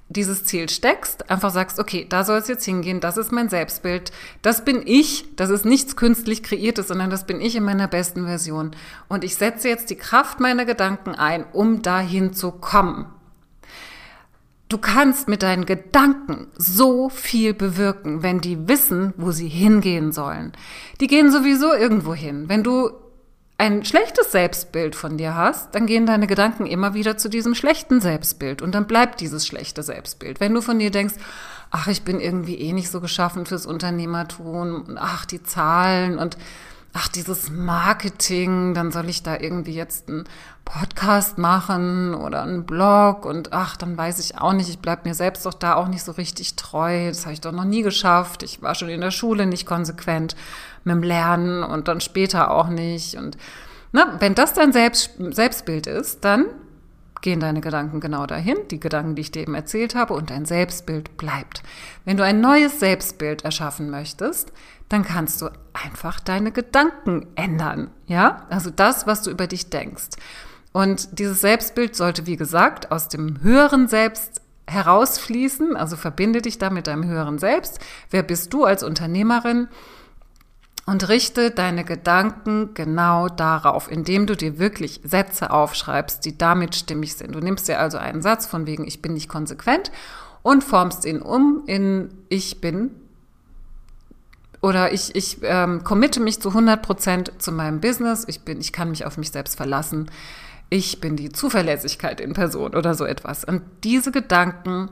dieses 0.07 0.45
Ziel 0.45 0.69
steckst, 0.69 1.29
einfach 1.29 1.51
sagst, 1.51 1.79
okay, 1.79 2.05
da 2.07 2.23
soll 2.23 2.37
es 2.37 2.47
jetzt 2.47 2.63
hingehen, 2.63 2.99
das 2.99 3.17
ist 3.17 3.31
mein 3.31 3.49
Selbstbild, 3.49 4.11
das 4.41 4.63
bin 4.63 4.83
ich, 4.85 5.25
das 5.35 5.49
ist 5.49 5.65
nichts 5.65 5.95
künstlich 5.95 6.43
kreiertes, 6.43 6.87
sondern 6.89 7.09
das 7.09 7.25
bin 7.25 7.41
ich 7.41 7.55
in 7.55 7.63
meiner 7.63 7.87
besten 7.87 8.25
Version. 8.25 8.71
Und 9.07 9.23
ich 9.23 9.35
setze 9.35 9.67
jetzt 9.67 9.89
die 9.89 9.95
Kraft 9.95 10.39
meiner 10.39 10.65
Gedanken 10.65 11.15
ein, 11.15 11.45
um 11.53 11.81
dahin 11.81 12.33
zu 12.33 12.51
kommen. 12.51 13.07
Du 14.69 14.77
kannst 14.79 15.27
mit 15.27 15.43
deinen 15.43 15.65
Gedanken 15.65 16.47
so 16.55 17.09
viel 17.09 17.53
bewirken, 17.53 18.23
wenn 18.23 18.41
die 18.41 18.67
wissen, 18.67 19.13
wo 19.17 19.31
sie 19.31 19.47
hingehen 19.47 20.11
sollen. 20.11 20.53
Die 20.99 21.07
gehen 21.07 21.31
sowieso 21.31 21.73
irgendwo 21.73 22.15
hin. 22.15 22.49
Wenn 22.49 22.63
du 22.63 22.89
ein 23.57 23.85
schlechtes 23.85 24.31
Selbstbild 24.31 24.95
von 24.95 25.17
dir 25.17 25.35
hast, 25.35 25.73
dann 25.73 25.85
gehen 25.85 26.05
deine 26.05 26.27
Gedanken 26.27 26.65
immer 26.65 26.93
wieder 26.93 27.17
zu 27.17 27.29
diesem 27.29 27.55
schlechten 27.55 28.01
Selbstbild 28.01 28.61
und 28.61 28.75
dann 28.75 28.85
bleibt 28.85 29.21
dieses 29.21 29.47
schlechte 29.47 29.81
Selbstbild. 29.81 30.39
Wenn 30.39 30.53
du 30.53 30.61
von 30.61 30.77
dir 30.77 30.91
denkst, 30.91 31.15
ach, 31.71 31.87
ich 31.87 32.03
bin 32.03 32.19
irgendwie 32.19 32.55
eh 32.55 32.73
nicht 32.73 32.91
so 32.91 32.99
geschaffen 32.99 33.45
fürs 33.45 33.65
Unternehmertum, 33.65 34.97
ach, 34.99 35.25
die 35.25 35.41
Zahlen 35.41 36.19
und 36.19 36.37
ach, 36.97 37.09
dieses 37.09 37.49
Marketing, 37.49 38.73
dann 38.73 38.89
soll 38.91 39.09
ich 39.09 39.21
da 39.21 39.37
irgendwie 39.37 39.73
jetzt 39.73 40.07
einen 40.07 40.23
Podcast 40.63 41.37
machen 41.37 42.15
oder 42.15 42.41
einen 42.41 42.65
Blog 42.65 43.25
und 43.25 43.51
ach, 43.51 43.75
dann 43.75 43.97
weiß 43.97 44.19
ich 44.19 44.39
auch 44.39 44.53
nicht, 44.53 44.69
ich 44.69 44.79
bleib 44.79 45.03
mir 45.03 45.13
selbst 45.13 45.45
doch 45.45 45.53
da 45.53 45.75
auch 45.75 45.89
nicht 45.89 46.03
so 46.03 46.13
richtig 46.13 46.55
treu, 46.55 47.09
das 47.09 47.25
habe 47.25 47.33
ich 47.33 47.41
doch 47.41 47.51
noch 47.51 47.65
nie 47.65 47.81
geschafft, 47.81 48.43
ich 48.43 48.61
war 48.61 48.75
schon 48.75 48.87
in 48.87 49.01
der 49.01 49.11
Schule 49.11 49.45
nicht 49.45 49.65
konsequent 49.65 50.37
mit 50.85 50.95
dem 50.95 51.03
Lernen 51.03 51.63
und 51.63 51.89
dann 51.89 51.99
später 51.99 52.49
auch 52.49 52.69
nicht. 52.69 53.15
Und 53.15 53.37
na, 53.91 54.05
ne, 54.05 54.11
wenn 54.19 54.33
das 54.33 54.53
dein 54.53 54.71
Selbst, 54.71 55.11
Selbstbild 55.19 55.87
ist, 55.87 56.23
dann 56.23 56.45
gehen 57.25 57.39
deine 57.39 57.59
Gedanken 57.59 57.99
genau 57.99 58.27
dahin, 58.27 58.55
die 58.69 58.79
Gedanken, 58.79 59.15
die 59.15 59.23
ich 59.23 59.31
dir 59.31 59.41
eben 59.41 59.55
erzählt 59.55 59.95
habe, 59.95 60.13
und 60.13 60.29
dein 60.29 60.45
Selbstbild 60.45 61.17
bleibt. 61.17 61.63
Wenn 62.05 62.17
du 62.17 62.23
ein 62.23 62.39
neues 62.39 62.79
Selbstbild 62.79 63.43
erschaffen 63.43 63.89
möchtest, 63.89 64.53
dann 64.89 65.03
kannst 65.03 65.41
du 65.41 65.49
einfach 65.73 66.19
deine 66.19 66.51
Gedanken 66.51 67.25
ändern. 67.33 67.89
Ja, 68.05 68.45
also 68.51 68.69
das, 68.69 69.07
was 69.07 69.23
du 69.23 69.31
über 69.31 69.47
dich 69.47 69.71
denkst. 69.71 70.09
Und 70.71 71.17
dieses 71.17 71.41
Selbstbild 71.41 71.95
sollte, 71.95 72.27
wie 72.27 72.37
gesagt, 72.37 72.91
aus 72.91 73.09
dem 73.09 73.41
höheren 73.41 73.87
Selbst 73.87 74.41
herausfließen. 74.67 75.75
Also 75.75 75.95
verbinde 75.95 76.43
dich 76.43 76.59
da 76.59 76.69
mit 76.69 76.85
deinem 76.85 77.05
höheren 77.05 77.39
Selbst. 77.39 77.79
Wer 78.11 78.21
bist 78.21 78.53
du 78.53 78.65
als 78.65 78.83
Unternehmerin? 78.83 79.67
Und 80.85 81.09
richte 81.09 81.49
deine 81.49 81.83
Gedanken 81.83 82.75
genau 82.75 83.27
darauf, 83.27 83.89
indem 83.89 84.27
du 84.27 84.35
dir 84.35 84.59
wirklich 84.59 85.01
Sätze 85.03 85.49
aufschreibst, 85.49 86.23
die 86.25 86.37
damit 86.37 86.75
stimmig 86.75 87.15
sind. 87.15 87.33
Du 87.33 87.39
nimmst 87.39 87.67
dir 87.67 87.79
also 87.79 87.97
einen 87.97 88.21
Satz 88.21 88.45
von 88.45 88.67
wegen, 88.67 88.85
ich 88.85 89.01
bin 89.01 89.13
nicht 89.13 89.27
konsequent 89.27 89.91
und 90.43 90.63
formst 90.63 91.05
ihn 91.05 91.23
um 91.23 91.63
in 91.65 92.13
ich 92.29 92.61
bin 92.61 92.91
oder 94.65 94.91
ich, 94.91 95.15
ich 95.15 95.37
ähm, 95.43 95.83
committe 95.83 96.19
mich 96.19 96.39
zu 96.41 96.49
100 96.49 96.81
Prozent 96.81 97.31
zu 97.37 97.51
meinem 97.51 97.81
Business. 97.81 98.25
Ich 98.27 98.41
bin, 98.41 98.59
ich 98.59 98.73
kann 98.73 98.89
mich 98.89 99.05
auf 99.05 99.15
mich 99.15 99.29
selbst 99.29 99.55
verlassen. 99.55 100.09
Ich 100.71 100.99
bin 100.99 101.15
die 101.15 101.31
Zuverlässigkeit 101.31 102.19
in 102.19 102.33
Person 102.33 102.73
oder 102.73 102.95
so 102.95 103.05
etwas. 103.05 103.43
Und 103.43 103.61
diese 103.83 104.11
Gedanken 104.11 104.89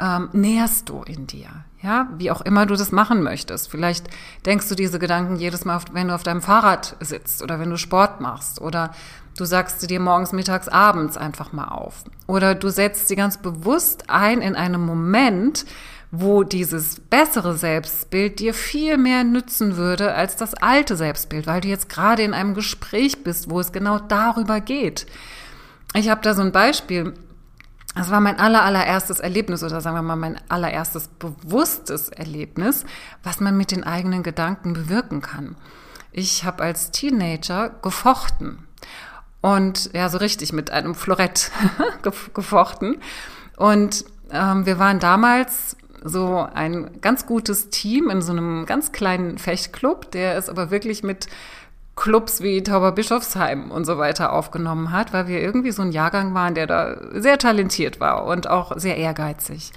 ähm, 0.00 0.28
nährst 0.32 0.88
du 0.88 1.02
in 1.02 1.26
dir. 1.26 1.48
Ja, 1.82 2.08
wie 2.16 2.30
auch 2.30 2.40
immer 2.40 2.66
du 2.66 2.74
das 2.74 2.90
machen 2.90 3.22
möchtest. 3.22 3.70
Vielleicht 3.70 4.08
denkst 4.44 4.68
du 4.68 4.74
diese 4.74 4.98
Gedanken 4.98 5.36
jedes 5.36 5.64
Mal, 5.64 5.80
wenn 5.92 6.08
du 6.08 6.14
auf 6.14 6.22
deinem 6.22 6.42
Fahrrad 6.42 6.96
sitzt 7.00 7.42
oder 7.42 7.60
wenn 7.60 7.70
du 7.70 7.76
Sport 7.76 8.20
machst 8.20 8.60
oder 8.60 8.92
du 9.36 9.44
sagst 9.44 9.80
sie 9.80 9.86
dir 9.86 10.00
morgens, 10.00 10.32
mittags, 10.32 10.68
abends 10.68 11.16
einfach 11.16 11.52
mal 11.52 11.68
auf. 11.68 12.04
Oder 12.26 12.54
du 12.54 12.70
setzt 12.70 13.08
sie 13.08 13.16
ganz 13.16 13.38
bewusst 13.38 14.04
ein 14.08 14.40
in 14.40 14.56
einem 14.56 14.84
Moment, 14.84 15.64
wo 16.10 16.44
dieses 16.44 17.00
bessere 17.00 17.56
Selbstbild 17.56 18.38
dir 18.38 18.54
viel 18.54 18.96
mehr 18.96 19.24
nützen 19.24 19.76
würde 19.76 20.14
als 20.14 20.36
das 20.36 20.54
alte 20.54 20.96
Selbstbild, 20.96 21.46
weil 21.46 21.60
du 21.60 21.68
jetzt 21.68 21.88
gerade 21.88 22.22
in 22.22 22.34
einem 22.34 22.54
Gespräch 22.54 23.22
bist, 23.22 23.50
wo 23.50 23.60
es 23.60 23.72
genau 23.72 23.98
darüber 23.98 24.60
geht. 24.60 25.06
Ich 25.94 26.08
habe 26.08 26.20
da 26.22 26.34
so 26.34 26.42
ein 26.42 26.52
Beispiel. 26.52 27.14
Das 27.96 28.10
war 28.10 28.20
mein 28.20 28.38
aller, 28.38 28.62
allererstes 28.62 29.20
Erlebnis 29.20 29.64
oder 29.64 29.80
sagen 29.80 29.96
wir 29.96 30.02
mal 30.02 30.16
mein 30.16 30.38
allererstes 30.50 31.08
bewusstes 31.08 32.10
Erlebnis, 32.10 32.84
was 33.22 33.40
man 33.40 33.56
mit 33.56 33.70
den 33.70 33.84
eigenen 33.84 34.22
Gedanken 34.22 34.74
bewirken 34.74 35.22
kann. 35.22 35.56
Ich 36.12 36.44
habe 36.44 36.62
als 36.62 36.90
Teenager 36.90 37.70
gefochten 37.80 38.58
und 39.40 39.90
ja, 39.94 40.10
so 40.10 40.18
richtig 40.18 40.52
mit 40.52 40.70
einem 40.70 40.94
Florett 40.94 41.50
gefochten. 42.34 42.98
Und 43.56 44.04
ähm, 44.30 44.66
wir 44.66 44.78
waren 44.78 45.00
damals 45.00 45.74
so 46.04 46.46
ein 46.52 47.00
ganz 47.00 47.24
gutes 47.24 47.70
Team 47.70 48.10
in 48.10 48.20
so 48.20 48.32
einem 48.32 48.66
ganz 48.66 48.92
kleinen 48.92 49.38
Fechtclub, 49.38 50.10
der 50.10 50.36
es 50.36 50.50
aber 50.50 50.70
wirklich 50.70 51.02
mit 51.02 51.28
Clubs 51.96 52.42
wie 52.42 52.62
Tauberbischofsheim 52.62 53.70
und 53.70 53.86
so 53.86 53.96
weiter 53.98 54.32
aufgenommen 54.32 54.92
hat, 54.92 55.12
weil 55.12 55.28
wir 55.28 55.40
irgendwie 55.40 55.72
so 55.72 55.82
ein 55.82 55.92
Jahrgang 55.92 56.34
waren, 56.34 56.54
der 56.54 56.66
da 56.66 56.96
sehr 57.12 57.38
talentiert 57.38 58.00
war 58.00 58.26
und 58.26 58.48
auch 58.48 58.76
sehr 58.76 58.98
ehrgeizig. 58.98 59.72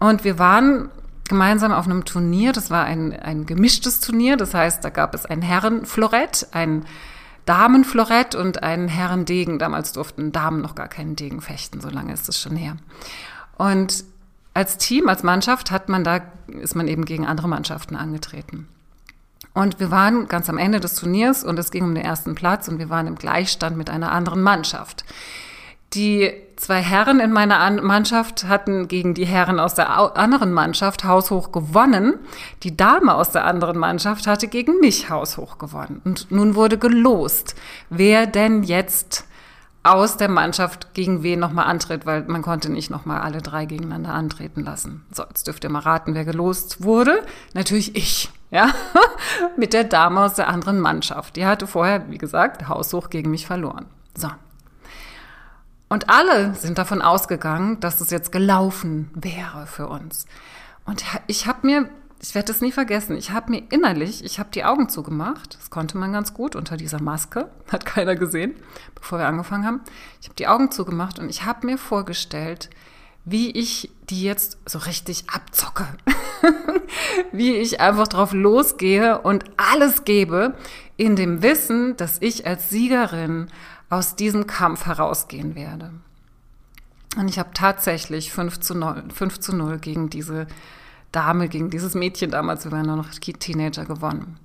Und 0.00 0.24
wir 0.24 0.38
waren 0.38 0.88
gemeinsam 1.28 1.72
auf 1.72 1.84
einem 1.84 2.04
Turnier, 2.04 2.52
das 2.52 2.70
war 2.70 2.84
ein, 2.84 3.12
ein 3.12 3.46
gemischtes 3.46 4.00
Turnier, 4.00 4.36
das 4.36 4.54
heißt, 4.54 4.82
da 4.84 4.90
gab 4.90 5.14
es 5.14 5.26
ein 5.26 5.42
Herrenflorett, 5.42 6.48
ein 6.52 6.86
Damenflorett 7.44 8.34
und 8.34 8.62
einen 8.62 8.88
Herrendegen. 8.88 9.58
Damals 9.58 9.92
durften 9.92 10.32
Damen 10.32 10.60
noch 10.60 10.74
gar 10.74 10.88
keinen 10.88 11.16
Degen 11.16 11.40
fechten, 11.40 11.80
so 11.80 11.90
lange 11.90 12.12
ist 12.12 12.28
es 12.28 12.40
schon 12.40 12.56
her. 12.56 12.76
Und 13.56 14.04
als 14.54 14.78
Team, 14.78 15.08
als 15.08 15.22
Mannschaft 15.22 15.70
hat 15.70 15.88
man 15.88 16.04
da, 16.04 16.20
ist 16.48 16.74
man 16.74 16.88
eben 16.88 17.04
gegen 17.04 17.26
andere 17.26 17.48
Mannschaften 17.48 17.96
angetreten. 17.96 18.68
Und 19.54 19.80
wir 19.80 19.90
waren 19.90 20.28
ganz 20.28 20.48
am 20.48 20.58
Ende 20.58 20.80
des 20.80 20.94
Turniers 20.94 21.44
und 21.44 21.58
es 21.58 21.70
ging 21.70 21.84
um 21.84 21.94
den 21.94 22.04
ersten 22.04 22.34
Platz 22.34 22.68
und 22.68 22.78
wir 22.78 22.88
waren 22.88 23.06
im 23.06 23.16
Gleichstand 23.16 23.76
mit 23.76 23.90
einer 23.90 24.12
anderen 24.12 24.42
Mannschaft. 24.42 25.04
Die 25.94 26.32
zwei 26.56 26.80
Herren 26.80 27.20
in 27.20 27.32
meiner 27.32 27.70
Mannschaft 27.82 28.44
hatten 28.44 28.88
gegen 28.88 29.12
die 29.12 29.26
Herren 29.26 29.60
aus 29.60 29.74
der 29.74 30.16
anderen 30.16 30.52
Mannschaft 30.52 31.04
haushoch 31.04 31.52
gewonnen. 31.52 32.14
Die 32.62 32.74
Dame 32.76 33.14
aus 33.14 33.30
der 33.30 33.44
anderen 33.44 33.78
Mannschaft 33.78 34.26
hatte 34.26 34.48
gegen 34.48 34.80
mich 34.80 35.10
haushoch 35.10 35.58
gewonnen. 35.58 36.00
Und 36.04 36.30
nun 36.30 36.54
wurde 36.54 36.78
gelost, 36.78 37.56
wer 37.90 38.26
denn 38.26 38.62
jetzt 38.62 39.26
aus 39.84 40.16
der 40.16 40.28
Mannschaft 40.28 40.94
gegen 40.94 41.22
wen 41.22 41.40
nochmal 41.40 41.66
antritt, 41.66 42.06
weil 42.06 42.22
man 42.24 42.42
konnte 42.42 42.70
nicht 42.70 42.90
nochmal 42.90 43.20
alle 43.20 43.42
drei 43.42 43.66
gegeneinander 43.66 44.14
antreten 44.14 44.62
lassen. 44.62 45.04
So, 45.12 45.24
jetzt 45.24 45.46
dürft 45.46 45.64
ihr 45.64 45.70
mal 45.70 45.80
raten, 45.80 46.14
wer 46.14 46.24
gelost 46.24 46.84
wurde. 46.84 47.22
Natürlich 47.52 47.96
ich, 47.96 48.30
ja, 48.50 48.72
mit 49.56 49.72
der 49.72 49.84
Dame 49.84 50.20
aus 50.20 50.34
der 50.34 50.48
anderen 50.48 50.78
Mannschaft. 50.78 51.36
Die 51.36 51.46
hatte 51.46 51.66
vorher, 51.66 52.08
wie 52.10 52.18
gesagt, 52.18 52.68
haushoch 52.68 53.10
gegen 53.10 53.30
mich 53.30 53.46
verloren. 53.46 53.86
So. 54.16 54.28
Und 55.88 56.08
alle 56.08 56.54
sind 56.54 56.78
davon 56.78 57.02
ausgegangen, 57.02 57.80
dass 57.80 58.00
es 58.00 58.10
jetzt 58.10 58.32
gelaufen 58.32 59.10
wäre 59.14 59.66
für 59.66 59.88
uns. 59.88 60.26
Und 60.84 61.04
ich 61.26 61.46
habe 61.46 61.66
mir 61.66 61.88
ich 62.22 62.36
werde 62.36 62.52
das 62.52 62.60
nie 62.60 62.70
vergessen. 62.70 63.16
Ich 63.16 63.32
habe 63.32 63.50
mir 63.50 63.64
innerlich, 63.70 64.24
ich 64.24 64.38
habe 64.38 64.48
die 64.54 64.64
Augen 64.64 64.88
zugemacht. 64.88 65.58
Das 65.58 65.70
konnte 65.70 65.98
man 65.98 66.12
ganz 66.12 66.32
gut 66.32 66.54
unter 66.54 66.76
dieser 66.76 67.02
Maske. 67.02 67.50
Hat 67.72 67.84
keiner 67.84 68.14
gesehen, 68.14 68.54
bevor 68.94 69.18
wir 69.18 69.26
angefangen 69.26 69.66
haben. 69.66 69.80
Ich 70.20 70.28
habe 70.28 70.36
die 70.36 70.46
Augen 70.46 70.70
zugemacht 70.70 71.18
und 71.18 71.28
ich 71.28 71.44
habe 71.44 71.66
mir 71.66 71.78
vorgestellt, 71.78 72.70
wie 73.24 73.50
ich 73.50 73.90
die 74.08 74.22
jetzt 74.22 74.58
so 74.66 74.78
richtig 74.78 75.24
abzocke. 75.30 75.88
wie 77.32 77.54
ich 77.56 77.80
einfach 77.80 78.06
drauf 78.06 78.32
losgehe 78.32 79.20
und 79.20 79.44
alles 79.56 80.04
gebe 80.04 80.54
in 80.96 81.16
dem 81.16 81.42
Wissen, 81.42 81.96
dass 81.96 82.18
ich 82.20 82.46
als 82.46 82.70
Siegerin 82.70 83.48
aus 83.90 84.14
diesem 84.14 84.46
Kampf 84.46 84.86
herausgehen 84.86 85.56
werde. 85.56 85.90
Und 87.16 87.28
ich 87.28 87.38
habe 87.38 87.50
tatsächlich 87.52 88.32
5 88.32 88.60
zu 88.60 88.74
0, 88.74 89.04
5 89.12 89.40
zu 89.40 89.56
0 89.56 89.78
gegen 89.78 90.08
diese 90.08 90.46
Dame, 91.12 91.48
gegen 91.48 91.70
dieses 91.70 91.94
Mädchen 91.94 92.30
damals, 92.30 92.64
wir 92.64 92.72
waren 92.72 92.86
noch 92.86 93.10
Teenager, 93.10 93.84
gewonnen. 93.84 94.38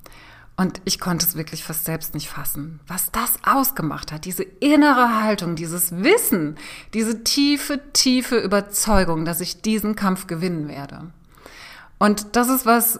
Und 0.59 0.81
ich 0.85 0.99
konnte 0.99 1.25
es 1.25 1.35
wirklich 1.35 1.63
fast 1.63 1.85
selbst 1.85 2.15
nicht 2.15 2.29
fassen, 2.29 2.79
was 2.87 3.11
das 3.11 3.33
ausgemacht 3.45 4.11
hat. 4.11 4.25
Diese 4.25 4.41
innere 4.41 5.21
Haltung, 5.21 5.55
dieses 5.55 5.91
Wissen, 6.03 6.57
diese 6.95 7.23
tiefe, 7.23 7.79
tiefe 7.93 8.39
Überzeugung, 8.39 9.23
dass 9.23 9.39
ich 9.39 9.61
diesen 9.61 9.95
Kampf 9.95 10.25
gewinnen 10.25 10.67
werde. 10.67 11.11
Und 11.99 12.35
das 12.35 12.49
ist 12.49 12.65
was, 12.65 12.99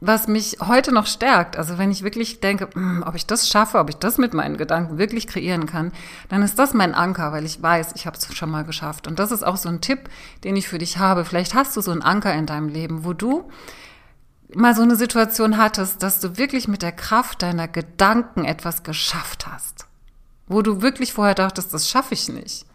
was 0.00 0.28
mich 0.28 0.58
heute 0.60 0.92
noch 0.92 1.06
stärkt, 1.06 1.56
also 1.56 1.78
wenn 1.78 1.90
ich 1.90 2.02
wirklich 2.02 2.40
denke, 2.40 2.68
hm, 2.72 3.02
ob 3.06 3.14
ich 3.14 3.26
das 3.26 3.48
schaffe, 3.48 3.78
ob 3.78 3.88
ich 3.88 3.96
das 3.96 4.18
mit 4.18 4.34
meinen 4.34 4.58
Gedanken 4.58 4.98
wirklich 4.98 5.26
kreieren 5.26 5.66
kann, 5.66 5.92
dann 6.28 6.42
ist 6.42 6.58
das 6.58 6.74
mein 6.74 6.94
Anker, 6.94 7.32
weil 7.32 7.46
ich 7.46 7.62
weiß, 7.62 7.92
ich 7.94 8.06
habe 8.06 8.16
es 8.16 8.34
schon 8.36 8.50
mal 8.50 8.64
geschafft. 8.64 9.06
Und 9.06 9.18
das 9.18 9.32
ist 9.32 9.44
auch 9.44 9.56
so 9.56 9.68
ein 9.68 9.80
Tipp, 9.80 10.10
den 10.44 10.56
ich 10.56 10.68
für 10.68 10.78
dich 10.78 10.98
habe. 10.98 11.24
Vielleicht 11.24 11.54
hast 11.54 11.76
du 11.76 11.80
so 11.80 11.92
einen 11.92 12.02
Anker 12.02 12.34
in 12.34 12.46
deinem 12.46 12.68
Leben, 12.68 13.04
wo 13.04 13.14
du 13.14 13.50
mal 14.54 14.74
so 14.76 14.82
eine 14.82 14.96
Situation 14.96 15.56
hattest, 15.56 16.02
dass 16.02 16.20
du 16.20 16.36
wirklich 16.36 16.68
mit 16.68 16.82
der 16.82 16.92
Kraft 16.92 17.42
deiner 17.42 17.66
Gedanken 17.66 18.44
etwas 18.44 18.82
geschafft 18.82 19.46
hast. 19.46 19.86
Wo 20.46 20.62
du 20.62 20.82
wirklich 20.82 21.12
vorher 21.12 21.34
dachtest, 21.34 21.72
das 21.72 21.88
schaffe 21.88 22.14
ich 22.14 22.28
nicht. 22.28 22.66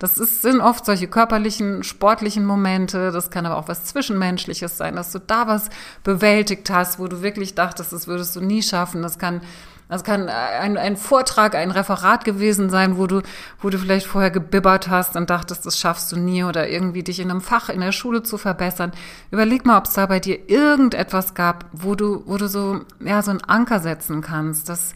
Das 0.00 0.16
ist, 0.16 0.40
sind 0.40 0.62
oft 0.62 0.86
solche 0.86 1.08
körperlichen, 1.08 1.84
sportlichen 1.84 2.44
Momente. 2.44 3.12
Das 3.12 3.30
kann 3.30 3.44
aber 3.44 3.58
auch 3.58 3.68
was 3.68 3.84
Zwischenmenschliches 3.84 4.78
sein, 4.78 4.96
dass 4.96 5.12
du 5.12 5.20
da 5.20 5.46
was 5.46 5.68
bewältigt 6.02 6.70
hast, 6.70 6.98
wo 6.98 7.06
du 7.06 7.22
wirklich 7.22 7.54
dachtest, 7.54 7.92
das 7.92 8.08
würdest 8.08 8.34
du 8.34 8.40
nie 8.40 8.62
schaffen. 8.62 9.02
Das 9.02 9.18
kann 9.18 9.42
das 9.90 10.04
kann 10.04 10.28
ein, 10.28 10.78
ein 10.78 10.96
Vortrag, 10.96 11.56
ein 11.56 11.72
Referat 11.72 12.24
gewesen 12.24 12.70
sein, 12.70 12.96
wo 12.96 13.08
du, 13.08 13.22
wo 13.60 13.70
du 13.70 13.78
vielleicht 13.78 14.06
vorher 14.06 14.30
gebibbert 14.30 14.88
hast 14.88 15.16
und 15.16 15.28
dachtest, 15.28 15.66
das 15.66 15.80
schaffst 15.80 16.12
du 16.12 16.16
nie 16.16 16.44
oder 16.44 16.68
irgendwie 16.68 17.02
dich 17.02 17.18
in 17.18 17.28
einem 17.28 17.40
Fach 17.40 17.68
in 17.68 17.80
der 17.80 17.90
Schule 17.90 18.22
zu 18.22 18.38
verbessern. 18.38 18.92
Überleg 19.32 19.66
mal, 19.66 19.78
ob 19.78 19.86
es 19.86 19.94
da 19.94 20.06
bei 20.06 20.20
dir 20.20 20.48
irgendetwas 20.48 21.34
gab, 21.34 21.64
wo 21.72 21.96
du, 21.96 22.22
wo 22.26 22.36
du 22.36 22.48
so, 22.48 22.82
ja, 23.00 23.20
so 23.20 23.32
einen 23.32 23.42
Anker 23.42 23.80
setzen 23.80 24.20
kannst, 24.20 24.68
dass 24.68 24.94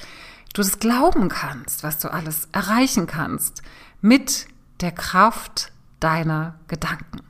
du 0.55 0.63
das 0.63 0.79
glauben 0.79 1.29
kannst, 1.29 1.83
was 1.83 1.99
du 1.99 2.13
alles 2.13 2.47
erreichen 2.53 3.09
kannst 3.09 3.63
mit 4.01 4.47
der 4.81 4.93
Kraft 4.93 5.73
deiner 6.01 6.57
Gedanken. 6.69 7.21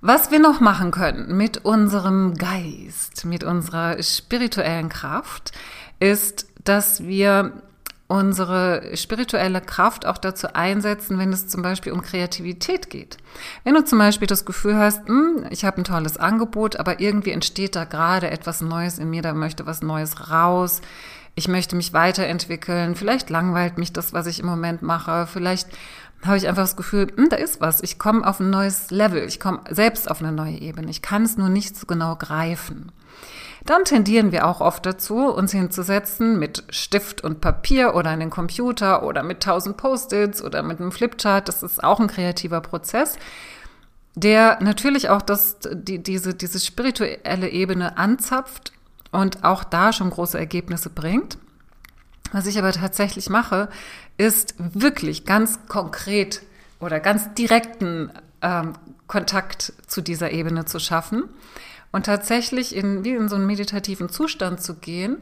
Was 0.00 0.30
wir 0.30 0.38
noch 0.38 0.60
machen 0.60 0.92
können 0.92 1.36
mit 1.36 1.64
unserem 1.64 2.34
Geist, 2.34 3.24
mit 3.24 3.42
unserer 3.42 4.00
spirituellen 4.02 4.88
Kraft, 4.88 5.52
ist, 5.98 6.46
dass 6.62 7.02
wir 7.02 7.62
unsere 8.06 8.96
spirituelle 8.96 9.60
Kraft 9.60 10.06
auch 10.06 10.16
dazu 10.16 10.54
einsetzen, 10.54 11.18
wenn 11.18 11.32
es 11.32 11.48
zum 11.48 11.60
Beispiel 11.62 11.92
um 11.92 12.00
Kreativität 12.00 12.88
geht. 12.88 13.18
Wenn 13.64 13.74
du 13.74 13.84
zum 13.84 13.98
Beispiel 13.98 14.26
das 14.26 14.46
Gefühl 14.46 14.76
hast, 14.78 15.06
hm, 15.06 15.46
ich 15.50 15.64
habe 15.64 15.78
ein 15.78 15.84
tolles 15.84 16.16
Angebot, 16.16 16.76
aber 16.76 17.00
irgendwie 17.00 17.32
entsteht 17.32 17.76
da 17.76 17.84
gerade 17.84 18.30
etwas 18.30 18.62
Neues 18.62 18.98
in 18.98 19.10
mir, 19.10 19.20
da 19.20 19.34
möchte 19.34 19.66
was 19.66 19.82
Neues 19.82 20.30
raus, 20.30 20.80
ich 21.38 21.46
möchte 21.46 21.76
mich 21.76 21.92
weiterentwickeln, 21.92 22.96
vielleicht 22.96 23.30
langweilt 23.30 23.78
mich 23.78 23.92
das, 23.92 24.12
was 24.12 24.26
ich 24.26 24.40
im 24.40 24.46
Moment 24.46 24.82
mache, 24.82 25.28
vielleicht 25.28 25.68
habe 26.26 26.36
ich 26.36 26.48
einfach 26.48 26.64
das 26.64 26.76
Gefühl, 26.76 27.06
hm, 27.14 27.28
da 27.28 27.36
ist 27.36 27.60
was, 27.60 27.80
ich 27.80 27.96
komme 27.96 28.26
auf 28.26 28.40
ein 28.40 28.50
neues 28.50 28.90
Level, 28.90 29.22
ich 29.22 29.38
komme 29.38 29.60
selbst 29.70 30.10
auf 30.10 30.20
eine 30.20 30.32
neue 30.32 30.58
Ebene, 30.58 30.90
ich 30.90 31.00
kann 31.00 31.22
es 31.22 31.36
nur 31.36 31.48
nicht 31.48 31.76
so 31.76 31.86
genau 31.86 32.16
greifen. 32.16 32.90
Dann 33.64 33.84
tendieren 33.84 34.32
wir 34.32 34.48
auch 34.48 34.60
oft 34.60 34.84
dazu, 34.84 35.26
uns 35.26 35.52
hinzusetzen 35.52 36.40
mit 36.40 36.64
Stift 36.70 37.22
und 37.22 37.40
Papier 37.40 37.94
oder 37.94 38.10
einen 38.10 38.30
Computer 38.30 39.04
oder 39.04 39.22
mit 39.22 39.40
tausend 39.40 39.76
Post-its 39.76 40.42
oder 40.42 40.62
mit 40.62 40.80
einem 40.80 40.90
Flipchart. 40.90 41.48
Das 41.48 41.62
ist 41.62 41.84
auch 41.84 42.00
ein 42.00 42.06
kreativer 42.08 42.60
Prozess, 42.60 43.16
der 44.14 44.58
natürlich 44.60 45.08
auch 45.10 45.22
das, 45.22 45.58
die, 45.72 46.02
diese, 46.02 46.34
diese 46.34 46.58
spirituelle 46.58 47.48
Ebene 47.48 47.96
anzapft 47.96 48.72
und 49.10 49.44
auch 49.44 49.64
da 49.64 49.92
schon 49.92 50.10
große 50.10 50.38
Ergebnisse 50.38 50.90
bringt. 50.90 51.38
Was 52.32 52.46
ich 52.46 52.58
aber 52.58 52.72
tatsächlich 52.72 53.30
mache, 53.30 53.68
ist 54.16 54.54
wirklich 54.58 55.24
ganz 55.24 55.60
konkret 55.68 56.42
oder 56.80 57.00
ganz 57.00 57.32
direkten 57.34 58.10
ähm, 58.42 58.74
Kontakt 59.06 59.72
zu 59.86 60.02
dieser 60.02 60.30
Ebene 60.32 60.66
zu 60.66 60.78
schaffen 60.78 61.24
und 61.90 62.06
tatsächlich 62.06 62.76
in, 62.76 63.04
wie 63.04 63.14
in 63.14 63.28
so 63.28 63.36
einen 63.36 63.46
meditativen 63.46 64.10
Zustand 64.10 64.62
zu 64.62 64.74
gehen 64.74 65.16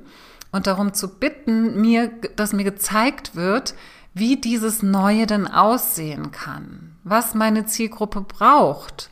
und 0.51 0.66
darum 0.66 0.94
zu 0.94 1.09
bitten, 1.09 1.81
mir, 1.81 2.11
dass 2.35 2.53
mir 2.53 2.64
gezeigt 2.64 3.37
wird, 3.37 3.75
wie 4.14 4.37
dieses 4.37 4.83
Neue 4.83 5.27
denn 5.27 5.46
aussehen 5.46 6.33
kann, 6.33 6.96
was 7.05 7.35
meine 7.35 7.66
Zielgruppe 7.66 8.22
braucht, 8.22 9.11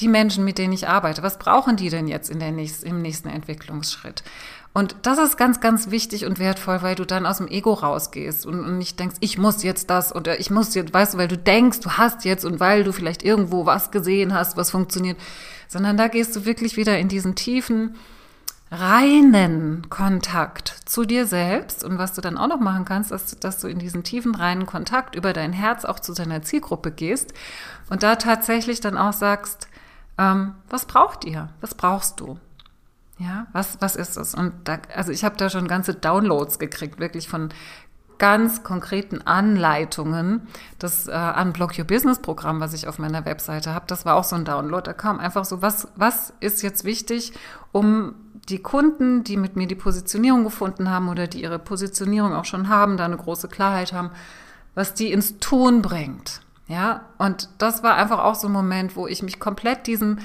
die 0.00 0.08
Menschen, 0.08 0.44
mit 0.44 0.58
denen 0.58 0.72
ich 0.72 0.88
arbeite, 0.88 1.22
was 1.22 1.38
brauchen 1.38 1.76
die 1.76 1.90
denn 1.90 2.08
jetzt 2.08 2.30
in 2.30 2.38
der 2.38 2.52
nächsten, 2.52 2.86
im 2.86 3.02
nächsten 3.02 3.28
Entwicklungsschritt? 3.28 4.22
Und 4.72 4.94
das 5.02 5.18
ist 5.18 5.36
ganz, 5.36 5.60
ganz 5.60 5.90
wichtig 5.90 6.26
und 6.26 6.38
wertvoll, 6.38 6.80
weil 6.82 6.94
du 6.94 7.04
dann 7.04 7.26
aus 7.26 7.38
dem 7.38 7.48
Ego 7.48 7.72
rausgehst 7.72 8.46
und, 8.46 8.60
und 8.60 8.78
nicht 8.78 9.00
denkst, 9.00 9.16
ich 9.18 9.36
muss 9.36 9.64
jetzt 9.64 9.90
das 9.90 10.14
oder 10.14 10.38
ich 10.38 10.50
muss 10.50 10.74
jetzt, 10.74 10.94
weißt 10.94 11.14
du, 11.14 11.18
weil 11.18 11.26
du 11.26 11.36
denkst, 11.36 11.80
du 11.80 11.90
hast 11.92 12.24
jetzt 12.24 12.44
und 12.44 12.60
weil 12.60 12.84
du 12.84 12.92
vielleicht 12.92 13.24
irgendwo 13.24 13.66
was 13.66 13.90
gesehen 13.90 14.32
hast, 14.32 14.56
was 14.56 14.70
funktioniert, 14.70 15.18
sondern 15.66 15.96
da 15.96 16.06
gehst 16.06 16.36
du 16.36 16.44
wirklich 16.44 16.76
wieder 16.76 16.98
in 16.98 17.08
diesen 17.08 17.34
tiefen, 17.34 17.96
reinen 18.70 19.90
Kontakt 19.90 20.72
zu 20.84 21.04
dir 21.04 21.26
selbst 21.26 21.82
und 21.82 21.98
was 21.98 22.12
du 22.12 22.20
dann 22.20 22.38
auch 22.38 22.46
noch 22.46 22.60
machen 22.60 22.84
kannst, 22.84 23.10
ist, 23.10 23.42
dass 23.42 23.58
du 23.58 23.66
in 23.66 23.80
diesen 23.80 24.04
tiefen, 24.04 24.36
reinen 24.36 24.66
Kontakt 24.66 25.16
über 25.16 25.32
dein 25.32 25.52
Herz 25.52 25.84
auch 25.84 25.98
zu 25.98 26.14
deiner 26.14 26.42
Zielgruppe 26.42 26.92
gehst 26.92 27.34
und 27.88 28.04
da 28.04 28.14
tatsächlich 28.14 28.80
dann 28.80 28.96
auch 28.96 29.12
sagst, 29.12 29.66
ähm, 30.20 30.54
was 30.68 30.84
braucht 30.84 31.24
ihr? 31.24 31.48
Was 31.62 31.74
brauchst 31.74 32.20
du? 32.20 32.38
Ja, 33.18 33.46
was, 33.52 33.78
was 33.80 33.96
ist 33.96 34.16
es? 34.16 34.34
Und 34.34 34.52
da, 34.64 34.78
also 34.94 35.12
ich 35.12 35.24
habe 35.24 35.36
da 35.36 35.50
schon 35.50 35.66
ganze 35.66 35.94
Downloads 35.94 36.58
gekriegt, 36.58 37.00
wirklich 37.00 37.28
von 37.28 37.48
ganz 38.18 38.62
konkreten 38.62 39.22
Anleitungen. 39.22 40.46
Das 40.78 41.08
äh, 41.08 41.32
Unblock 41.40 41.78
Your 41.78 41.86
Business 41.86 42.18
Programm, 42.18 42.60
was 42.60 42.74
ich 42.74 42.86
auf 42.86 42.98
meiner 42.98 43.24
Webseite 43.24 43.74
habe, 43.74 43.86
das 43.88 44.04
war 44.04 44.14
auch 44.16 44.24
so 44.24 44.36
ein 44.36 44.44
Download. 44.44 44.82
Da 44.84 44.92
kam 44.92 45.18
einfach 45.18 45.46
so, 45.46 45.62
was, 45.62 45.88
was 45.96 46.34
ist 46.40 46.62
jetzt 46.62 46.84
wichtig, 46.84 47.32
um 47.72 48.14
die 48.48 48.60
Kunden, 48.60 49.24
die 49.24 49.38
mit 49.38 49.56
mir 49.56 49.66
die 49.66 49.74
Positionierung 49.74 50.44
gefunden 50.44 50.90
haben 50.90 51.08
oder 51.08 51.26
die 51.26 51.42
ihre 51.42 51.58
Positionierung 51.58 52.34
auch 52.34 52.44
schon 52.44 52.68
haben, 52.68 52.98
da 52.98 53.06
eine 53.06 53.16
große 53.16 53.48
Klarheit 53.48 53.94
haben, 53.94 54.10
was 54.74 54.92
die 54.92 55.12
ins 55.12 55.38
Tun 55.38 55.80
bringt. 55.82 56.42
Ja, 56.70 57.00
und 57.18 57.48
das 57.58 57.82
war 57.82 57.96
einfach 57.96 58.20
auch 58.20 58.36
so 58.36 58.46
ein 58.46 58.52
Moment, 58.52 58.94
wo 58.94 59.08
ich 59.08 59.24
mich 59.24 59.40
komplett 59.40 59.88
diesem, 59.88 60.18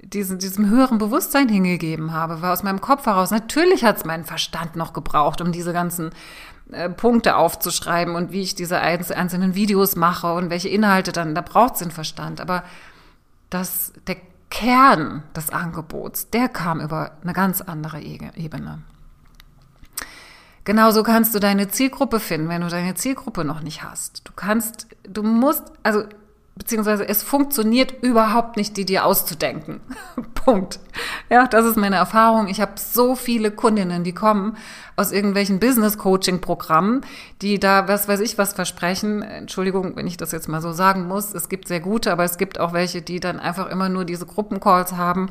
diesem, 0.00 0.40
diesem 0.40 0.68
höheren 0.68 0.98
Bewusstsein 0.98 1.48
hingegeben 1.48 2.12
habe, 2.12 2.42
war 2.42 2.52
aus 2.52 2.64
meinem 2.64 2.80
Kopf 2.80 3.06
heraus. 3.06 3.30
Natürlich 3.30 3.84
hat 3.84 3.98
es 3.98 4.04
meinen 4.04 4.24
Verstand 4.24 4.74
noch 4.74 4.94
gebraucht, 4.94 5.40
um 5.40 5.52
diese 5.52 5.72
ganzen 5.72 6.10
äh, 6.72 6.88
Punkte 6.88 7.36
aufzuschreiben 7.36 8.16
und 8.16 8.32
wie 8.32 8.42
ich 8.42 8.56
diese 8.56 8.80
einzelnen 8.80 9.54
Videos 9.54 9.94
mache 9.94 10.34
und 10.34 10.50
welche 10.50 10.68
Inhalte 10.68 11.12
dann, 11.12 11.36
da 11.36 11.40
braucht 11.40 11.74
es 11.74 11.78
den 11.78 11.92
Verstand. 11.92 12.40
Aber 12.40 12.64
das, 13.48 13.92
der 14.08 14.16
Kern 14.50 15.22
des 15.36 15.50
Angebots, 15.50 16.30
der 16.30 16.48
kam 16.48 16.80
über 16.80 17.12
eine 17.22 17.32
ganz 17.32 17.60
andere 17.60 18.00
Ebene. 18.00 18.82
Genauso 20.64 21.02
kannst 21.02 21.34
du 21.34 21.40
deine 21.40 21.68
Zielgruppe 21.68 22.20
finden, 22.20 22.48
wenn 22.48 22.60
du 22.60 22.68
deine 22.68 22.94
Zielgruppe 22.94 23.44
noch 23.44 23.62
nicht 23.62 23.82
hast. 23.82 24.22
Du 24.24 24.32
kannst, 24.34 24.86
du 25.02 25.22
musst, 25.22 25.64
also 25.82 26.04
beziehungsweise 26.54 27.08
es 27.08 27.22
funktioniert 27.22 28.02
überhaupt 28.02 28.56
nicht, 28.56 28.76
die 28.76 28.84
dir 28.84 29.04
auszudenken. 29.04 29.80
Punkt. 30.34 30.78
Ja, 31.30 31.46
das 31.46 31.64
ist 31.64 31.76
meine 31.76 31.96
Erfahrung. 31.96 32.48
Ich 32.48 32.60
habe 32.60 32.72
so 32.76 33.16
viele 33.16 33.50
Kundinnen, 33.50 34.04
die 34.04 34.12
kommen 34.12 34.56
aus 34.94 35.12
irgendwelchen 35.12 35.58
Business-Coaching-Programmen, 35.58 37.00
die 37.40 37.58
da, 37.58 37.88
was 37.88 38.06
weiß 38.06 38.20
ich, 38.20 38.38
was 38.38 38.52
versprechen. 38.52 39.22
Entschuldigung, 39.22 39.96
wenn 39.96 40.06
ich 40.06 40.16
das 40.16 40.32
jetzt 40.32 40.48
mal 40.48 40.60
so 40.60 40.72
sagen 40.72 41.08
muss. 41.08 41.32
Es 41.32 41.48
gibt 41.48 41.68
sehr 41.68 41.80
gute, 41.80 42.12
aber 42.12 42.24
es 42.24 42.36
gibt 42.36 42.60
auch 42.60 42.72
welche, 42.72 43.02
die 43.02 43.18
dann 43.18 43.40
einfach 43.40 43.68
immer 43.68 43.88
nur 43.88 44.04
diese 44.04 44.26
Gruppencalls 44.26 44.92
haben 44.92 45.30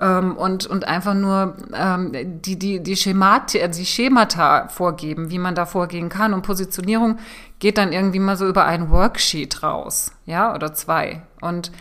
ähm, 0.00 0.36
und, 0.36 0.66
und 0.66 0.86
einfach 0.86 1.14
nur 1.14 1.56
ähm, 1.74 2.12
die, 2.42 2.58
die, 2.58 2.82
die, 2.82 2.96
Schemati, 2.96 3.60
die 3.70 3.86
Schemata 3.86 4.68
vorgeben, 4.68 5.30
wie 5.30 5.38
man 5.38 5.54
da 5.54 5.66
vorgehen 5.66 6.08
kann. 6.08 6.34
Und 6.34 6.42
Positionierung 6.42 7.18
geht 7.58 7.78
dann 7.78 7.92
irgendwie 7.92 8.20
mal 8.20 8.36
so 8.36 8.46
über 8.46 8.64
ein 8.64 8.90
Worksheet 8.90 9.62
raus, 9.62 10.12
ja, 10.26 10.54
oder 10.54 10.72
zwei. 10.74 11.22
Und 11.40 11.72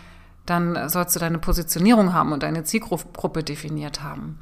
dann 0.45 0.89
sollst 0.89 1.15
du 1.15 1.19
deine 1.19 1.39
Positionierung 1.39 2.13
haben 2.13 2.32
und 2.32 2.43
deine 2.43 2.63
Zielgruppe 2.63 3.43
definiert 3.43 4.01
haben. 4.01 4.39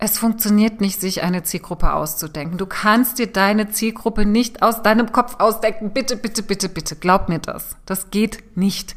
Es 0.00 0.16
funktioniert 0.16 0.80
nicht, 0.80 1.00
sich 1.00 1.24
eine 1.24 1.42
Zielgruppe 1.42 1.92
auszudenken. 1.92 2.56
Du 2.56 2.66
kannst 2.66 3.18
dir 3.18 3.26
deine 3.26 3.70
Zielgruppe 3.70 4.24
nicht 4.24 4.62
aus 4.62 4.82
deinem 4.84 5.10
Kopf 5.10 5.40
ausdenken. 5.40 5.90
Bitte, 5.90 6.16
bitte, 6.16 6.44
bitte, 6.44 6.68
bitte. 6.68 6.94
Glaub 6.94 7.28
mir 7.28 7.40
das. 7.40 7.74
Das 7.84 8.10
geht 8.10 8.56
nicht. 8.56 8.94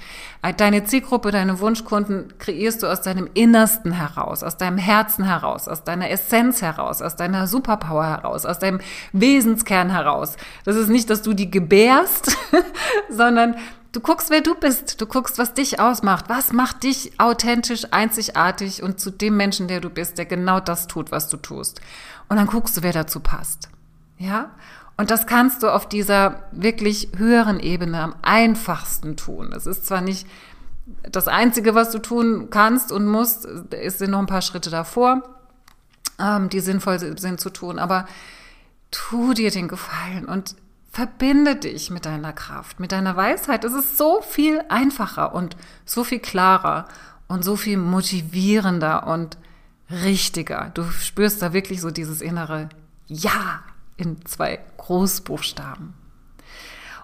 Deine 0.58 0.84
Zielgruppe, 0.84 1.32
deine 1.32 1.60
Wunschkunden 1.60 2.38
kreierst 2.38 2.84
du 2.84 2.88
aus 2.88 3.02
deinem 3.02 3.28
Innersten 3.34 3.94
heraus, 3.94 4.44
aus 4.44 4.58
deinem 4.58 4.78
Herzen 4.78 5.26
heraus, 5.26 5.68
aus 5.68 5.84
deiner 5.84 6.12
Essenz 6.12 6.62
heraus, 6.62 7.02
aus 7.02 7.16
deiner 7.16 7.48
Superpower 7.48 8.06
heraus, 8.06 8.46
aus 8.46 8.60
deinem 8.60 8.80
Wesenskern 9.12 9.90
heraus. 9.90 10.38
Das 10.66 10.76
ist 10.76 10.90
nicht, 10.90 11.10
dass 11.10 11.24
du 11.24 11.34
die 11.34 11.50
gebärst, 11.50 12.38
sondern 13.10 13.56
Du 13.92 14.00
guckst, 14.00 14.30
wer 14.30 14.42
du 14.42 14.56
bist. 14.56 15.02
Du 15.02 15.06
guckst, 15.06 15.38
was 15.38 15.54
dich 15.54 15.80
ausmacht. 15.80 16.30
Was 16.30 16.54
macht 16.54 16.84
dich 16.84 17.20
authentisch, 17.20 17.88
einzigartig 17.92 18.84
und 18.84 19.00
zu 19.00 19.12
dem 19.12 19.36
Menschen, 19.36 19.68
der 19.68 19.82
du 19.82 19.90
bist, 19.90 20.18
der 20.18 20.26
genau 20.26 20.60
das 20.60 20.88
tut, 20.88 21.12
was 21.12 21.28
du 21.28 21.38
tust. 21.38 21.82
Und 22.30 22.38
dann 22.38 22.48
guckst 22.48 22.78
du, 22.78 22.84
wer 22.84 22.94
dazu 22.94 23.20
passt. 23.20 23.70
Ja? 24.18 24.52
Und 24.96 25.12
das 25.12 25.28
kannst 25.28 25.64
du 25.64 25.70
auf 25.70 25.90
dieser 25.90 26.44
wirklich 26.52 27.10
höheren 27.18 27.60
Ebene 27.60 28.00
am 28.00 28.16
einfachsten 28.22 29.18
tun. 29.18 29.52
Es 29.52 29.66
ist 29.66 29.86
zwar 29.86 30.02
nicht 30.02 30.28
das 31.04 31.28
Einzige, 31.28 31.76
was 31.76 31.92
du 31.92 32.00
tun 32.00 32.50
kannst 32.50 32.92
und 32.92 33.08
musst, 33.08 33.46
es 33.72 33.98
sind 33.98 34.12
noch 34.12 34.20
ein 34.20 34.28
paar 34.28 34.42
Schritte 34.42 34.70
davor, 34.70 35.24
ähm, 36.20 36.50
die 36.50 36.60
sinnvoll 36.60 37.00
sind 37.00 37.40
zu 37.40 37.50
tun, 37.50 37.80
aber 37.80 38.08
tu 38.92 39.34
dir 39.34 39.52
den 39.52 39.68
Gefallen 39.68 40.26
und 40.26 40.56
Verbinde 40.92 41.56
dich 41.56 41.90
mit 41.90 42.06
deiner 42.06 42.34
Kraft, 42.34 42.82
mit 42.82 42.92
deiner 42.92 43.16
Weisheit. 43.16 43.64
Es 43.64 43.72
ist 43.72 43.98
so 43.98 44.22
viel 44.22 44.62
einfacher 44.68 45.34
und 45.34 45.56
so 45.86 46.04
viel 46.04 46.20
klarer 46.20 46.86
und 47.30 47.46
so 47.46 47.56
viel 47.56 47.78
motivierender 47.78 49.08
und 49.08 49.38
richtiger. 49.90 50.70
Du 50.74 50.84
spürst 50.84 51.42
da 51.42 51.54
wirklich 51.54 51.80
so 51.80 51.92
dieses 51.92 52.20
innere 52.20 52.68
Ja 53.08 53.62
in 53.96 54.26
zwei 54.26 54.60
Großbuchstaben. 54.76 55.94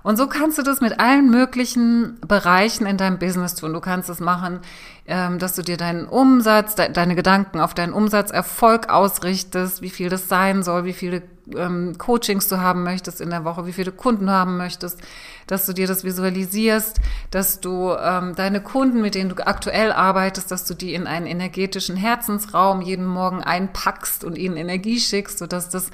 Und 0.08 0.16
so 0.16 0.28
kannst 0.28 0.58
du 0.58 0.64
das 0.64 0.80
mit 0.80 1.02
allen 1.02 1.30
möglichen 1.30 2.18
Bereichen 2.26 2.88
in 2.88 2.96
deinem 2.96 3.20
Business 3.20 3.56
tun. 3.56 3.74
Du 3.74 3.82
kannst 3.82 4.10
es 4.10 4.22
machen, 4.22 4.62
ähm, 5.06 5.38
dass 5.38 5.54
du 5.54 5.64
dir 5.64 5.76
deinen 5.76 6.06
Umsatz, 6.08 6.76
deine 6.76 7.14
Gedanken 7.14 7.60
auf 7.60 7.74
deinen 7.74 7.92
Umsatzerfolg 7.92 8.88
ausrichtest, 8.88 9.82
wie 9.82 9.90
viel 9.90 10.08
das 10.08 10.30
sein 10.30 10.64
soll, 10.64 10.86
wie 10.86 10.94
viele 10.94 11.24
ähm, 11.56 11.98
Coachings 11.98 12.48
du 12.48 12.58
haben 12.58 12.84
möchtest 12.84 13.20
in 13.20 13.30
der 13.30 13.44
Woche, 13.44 13.66
wie 13.66 13.74
viele 13.74 13.92
Kunden 13.92 14.28
du 14.28 14.32
haben 14.32 14.56
möchtest, 14.56 15.00
dass 15.46 15.66
du 15.66 15.74
dir 15.74 15.88
das 15.88 16.06
visualisierst, 16.06 17.02
dass 17.32 17.60
du 17.60 17.92
ähm, 17.92 18.34
deine 18.36 18.62
Kunden, 18.62 19.02
mit 19.02 19.14
denen 19.14 19.30
du 19.30 19.46
aktuell 19.46 19.92
arbeitest, 19.92 20.52
dass 20.52 20.64
du 20.64 20.74
die 20.74 20.94
in 20.94 21.08
einen 21.08 21.26
energetischen 21.26 21.98
Herzensraum 21.98 22.82
jeden 22.82 23.06
Morgen 23.06 23.44
einpackst 23.44 24.24
und 24.24 24.38
ihnen 24.38 24.56
Energie 24.56 25.00
schickst, 25.00 25.40
sodass 25.40 25.68
das 25.70 25.90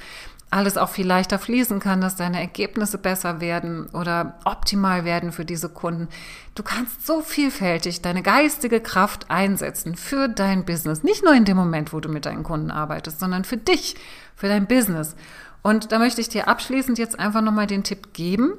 alles 0.54 0.78
auch 0.78 0.90
viel 0.90 1.08
leichter 1.08 1.40
fließen 1.40 1.80
kann, 1.80 2.00
dass 2.00 2.16
deine 2.16 2.40
Ergebnisse 2.40 2.98
besser 2.98 3.42
werden 3.42 3.88
oder 3.88 4.40
optimal 4.46 5.04
werden 5.04 5.32
für 5.32 5.46
diese 5.46 5.68
Kunden. 5.68 6.08
Du 6.56 6.64
kannst 6.64 7.06
so 7.06 7.22
vielfältig 7.22 8.02
deine 8.02 8.22
geistige 8.22 8.80
Kraft 8.80 9.32
einsetzen 9.32 9.96
für 9.96 10.28
dein 10.28 10.64
Business. 10.64 11.04
Nicht 11.04 11.24
nur 11.24 11.34
in 11.34 11.46
dem 11.46 11.58
Moment, 11.58 11.92
wo 11.92 12.00
du 12.00 12.10
mit 12.10 12.26
deinen 12.26 12.44
Kunden 12.44 12.70
arbeitest, 12.70 13.20
sondern 13.20 13.46
für 13.46 13.58
dich, 13.58 13.96
für 14.36 14.48
dein 14.48 14.68
Business. 14.68 15.16
Und 15.64 15.92
da 15.92 15.98
möchte 15.98 16.22
ich 16.22 16.30
dir 16.30 16.48
abschließend 16.48 17.00
jetzt 17.00 17.20
einfach 17.20 17.42
nochmal 17.42 17.68
den 17.68 17.84
Tipp 17.84 18.14
geben. 18.14 18.54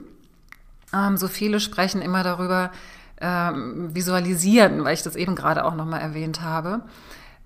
Ähm, 0.92 1.16
so 1.16 1.28
viele 1.28 1.60
sprechen 1.60 2.02
immer 2.02 2.24
darüber, 2.24 2.72
ähm, 3.20 3.94
visualisieren, 3.94 4.84
weil 4.84 4.94
ich 4.94 5.02
das 5.02 5.14
eben 5.14 5.36
gerade 5.36 5.64
auch 5.64 5.74
nochmal 5.74 6.00
erwähnt 6.00 6.40
habe. 6.42 6.82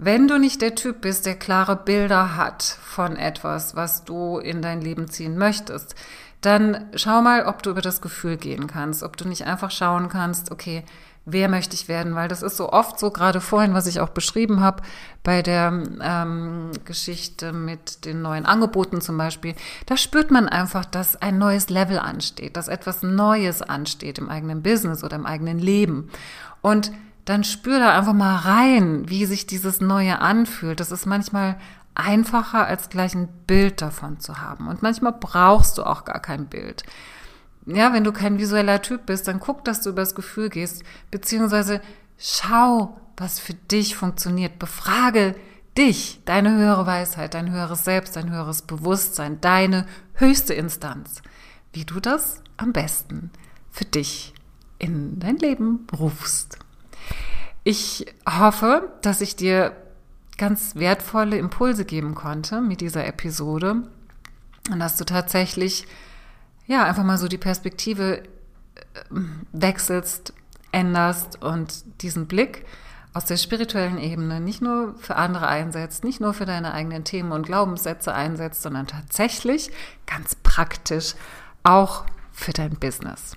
Wenn 0.00 0.28
du 0.28 0.38
nicht 0.38 0.62
der 0.62 0.76
Typ 0.76 1.00
bist, 1.00 1.26
der 1.26 1.34
klare 1.34 1.74
Bilder 1.74 2.36
hat 2.36 2.62
von 2.62 3.16
etwas, 3.16 3.74
was 3.74 4.04
du 4.04 4.38
in 4.38 4.62
dein 4.62 4.80
Leben 4.80 5.08
ziehen 5.08 5.36
möchtest, 5.36 5.96
dann 6.40 6.88
schau 6.94 7.20
mal, 7.20 7.46
ob 7.46 7.64
du 7.64 7.70
über 7.70 7.80
das 7.80 8.00
Gefühl 8.00 8.36
gehen 8.36 8.68
kannst, 8.68 9.02
ob 9.02 9.16
du 9.16 9.26
nicht 9.26 9.44
einfach 9.44 9.72
schauen 9.72 10.08
kannst, 10.08 10.52
okay, 10.52 10.84
wer 11.24 11.48
möchte 11.48 11.74
ich 11.74 11.88
werden, 11.88 12.14
weil 12.14 12.28
das 12.28 12.42
ist 12.42 12.56
so 12.56 12.72
oft 12.72 13.00
so, 13.00 13.10
gerade 13.10 13.40
vorhin, 13.40 13.74
was 13.74 13.88
ich 13.88 13.98
auch 13.98 14.10
beschrieben 14.10 14.60
habe, 14.60 14.84
bei 15.24 15.42
der 15.42 15.82
ähm, 16.00 16.70
Geschichte 16.84 17.52
mit 17.52 18.04
den 18.04 18.22
neuen 18.22 18.46
Angeboten 18.46 19.00
zum 19.00 19.18
Beispiel, 19.18 19.56
da 19.86 19.96
spürt 19.96 20.30
man 20.30 20.48
einfach, 20.48 20.84
dass 20.84 21.20
ein 21.20 21.38
neues 21.38 21.70
Level 21.70 21.98
ansteht, 21.98 22.56
dass 22.56 22.68
etwas 22.68 23.02
Neues 23.02 23.62
ansteht 23.62 24.18
im 24.18 24.30
eigenen 24.30 24.62
Business 24.62 25.02
oder 25.02 25.16
im 25.16 25.26
eigenen 25.26 25.58
Leben. 25.58 26.08
Und 26.62 26.92
dann 27.28 27.44
spür 27.44 27.78
da 27.78 27.96
einfach 27.96 28.14
mal 28.14 28.36
rein, 28.36 29.08
wie 29.08 29.26
sich 29.26 29.46
dieses 29.46 29.82
Neue 29.82 30.20
anfühlt. 30.20 30.80
Das 30.80 30.90
ist 30.90 31.04
manchmal 31.04 31.58
einfacher, 31.94 32.66
als 32.66 32.88
gleich 32.88 33.14
ein 33.14 33.28
Bild 33.46 33.82
davon 33.82 34.18
zu 34.18 34.40
haben. 34.40 34.66
Und 34.66 34.82
manchmal 34.82 35.12
brauchst 35.12 35.76
du 35.76 35.82
auch 35.82 36.06
gar 36.06 36.20
kein 36.20 36.46
Bild. 36.46 36.84
Ja, 37.66 37.92
wenn 37.92 38.04
du 38.04 38.12
kein 38.12 38.38
visueller 38.38 38.80
Typ 38.80 39.04
bist, 39.04 39.28
dann 39.28 39.40
guck, 39.40 39.62
dass 39.64 39.82
du 39.82 39.90
übers 39.90 40.14
Gefühl 40.14 40.48
gehst, 40.48 40.84
beziehungsweise 41.10 41.82
schau, 42.16 42.98
was 43.18 43.40
für 43.40 43.52
dich 43.52 43.94
funktioniert. 43.94 44.58
Befrage 44.58 45.34
dich, 45.76 46.22
deine 46.24 46.56
höhere 46.56 46.86
Weisheit, 46.86 47.34
dein 47.34 47.50
höheres 47.50 47.84
Selbst, 47.84 48.16
dein 48.16 48.30
höheres 48.30 48.62
Bewusstsein, 48.62 49.38
deine 49.42 49.86
höchste 50.14 50.54
Instanz, 50.54 51.20
wie 51.74 51.84
du 51.84 52.00
das 52.00 52.42
am 52.56 52.72
besten 52.72 53.30
für 53.70 53.84
dich 53.84 54.32
in 54.78 55.18
dein 55.18 55.36
Leben 55.36 55.86
rufst. 55.92 56.58
Ich 57.70 58.06
hoffe, 58.26 58.90
dass 59.02 59.20
ich 59.20 59.36
dir 59.36 59.76
ganz 60.38 60.74
wertvolle 60.76 61.36
Impulse 61.36 61.84
geben 61.84 62.14
konnte 62.14 62.62
mit 62.62 62.80
dieser 62.80 63.06
Episode 63.06 63.82
und 64.70 64.78
dass 64.78 64.96
du 64.96 65.04
tatsächlich 65.04 65.86
ja 66.66 66.84
einfach 66.84 67.04
mal 67.04 67.18
so 67.18 67.28
die 67.28 67.36
Perspektive 67.36 68.20
äh, 68.22 68.22
wechselst, 69.52 70.32
änderst 70.72 71.42
und 71.42 71.84
diesen 72.00 72.26
Blick 72.26 72.64
aus 73.12 73.26
der 73.26 73.36
spirituellen 73.36 73.98
Ebene 73.98 74.40
nicht 74.40 74.62
nur 74.62 74.94
für 74.94 75.16
andere 75.16 75.48
einsetzt, 75.48 76.04
nicht 76.04 76.22
nur 76.22 76.32
für 76.32 76.46
deine 76.46 76.72
eigenen 76.72 77.04
Themen 77.04 77.32
und 77.32 77.44
Glaubenssätze 77.44 78.14
einsetzt, 78.14 78.62
sondern 78.62 78.86
tatsächlich 78.86 79.70
ganz 80.06 80.36
praktisch 80.36 81.16
auch 81.64 82.06
für 82.32 82.54
dein 82.54 82.78
Business. 82.78 83.36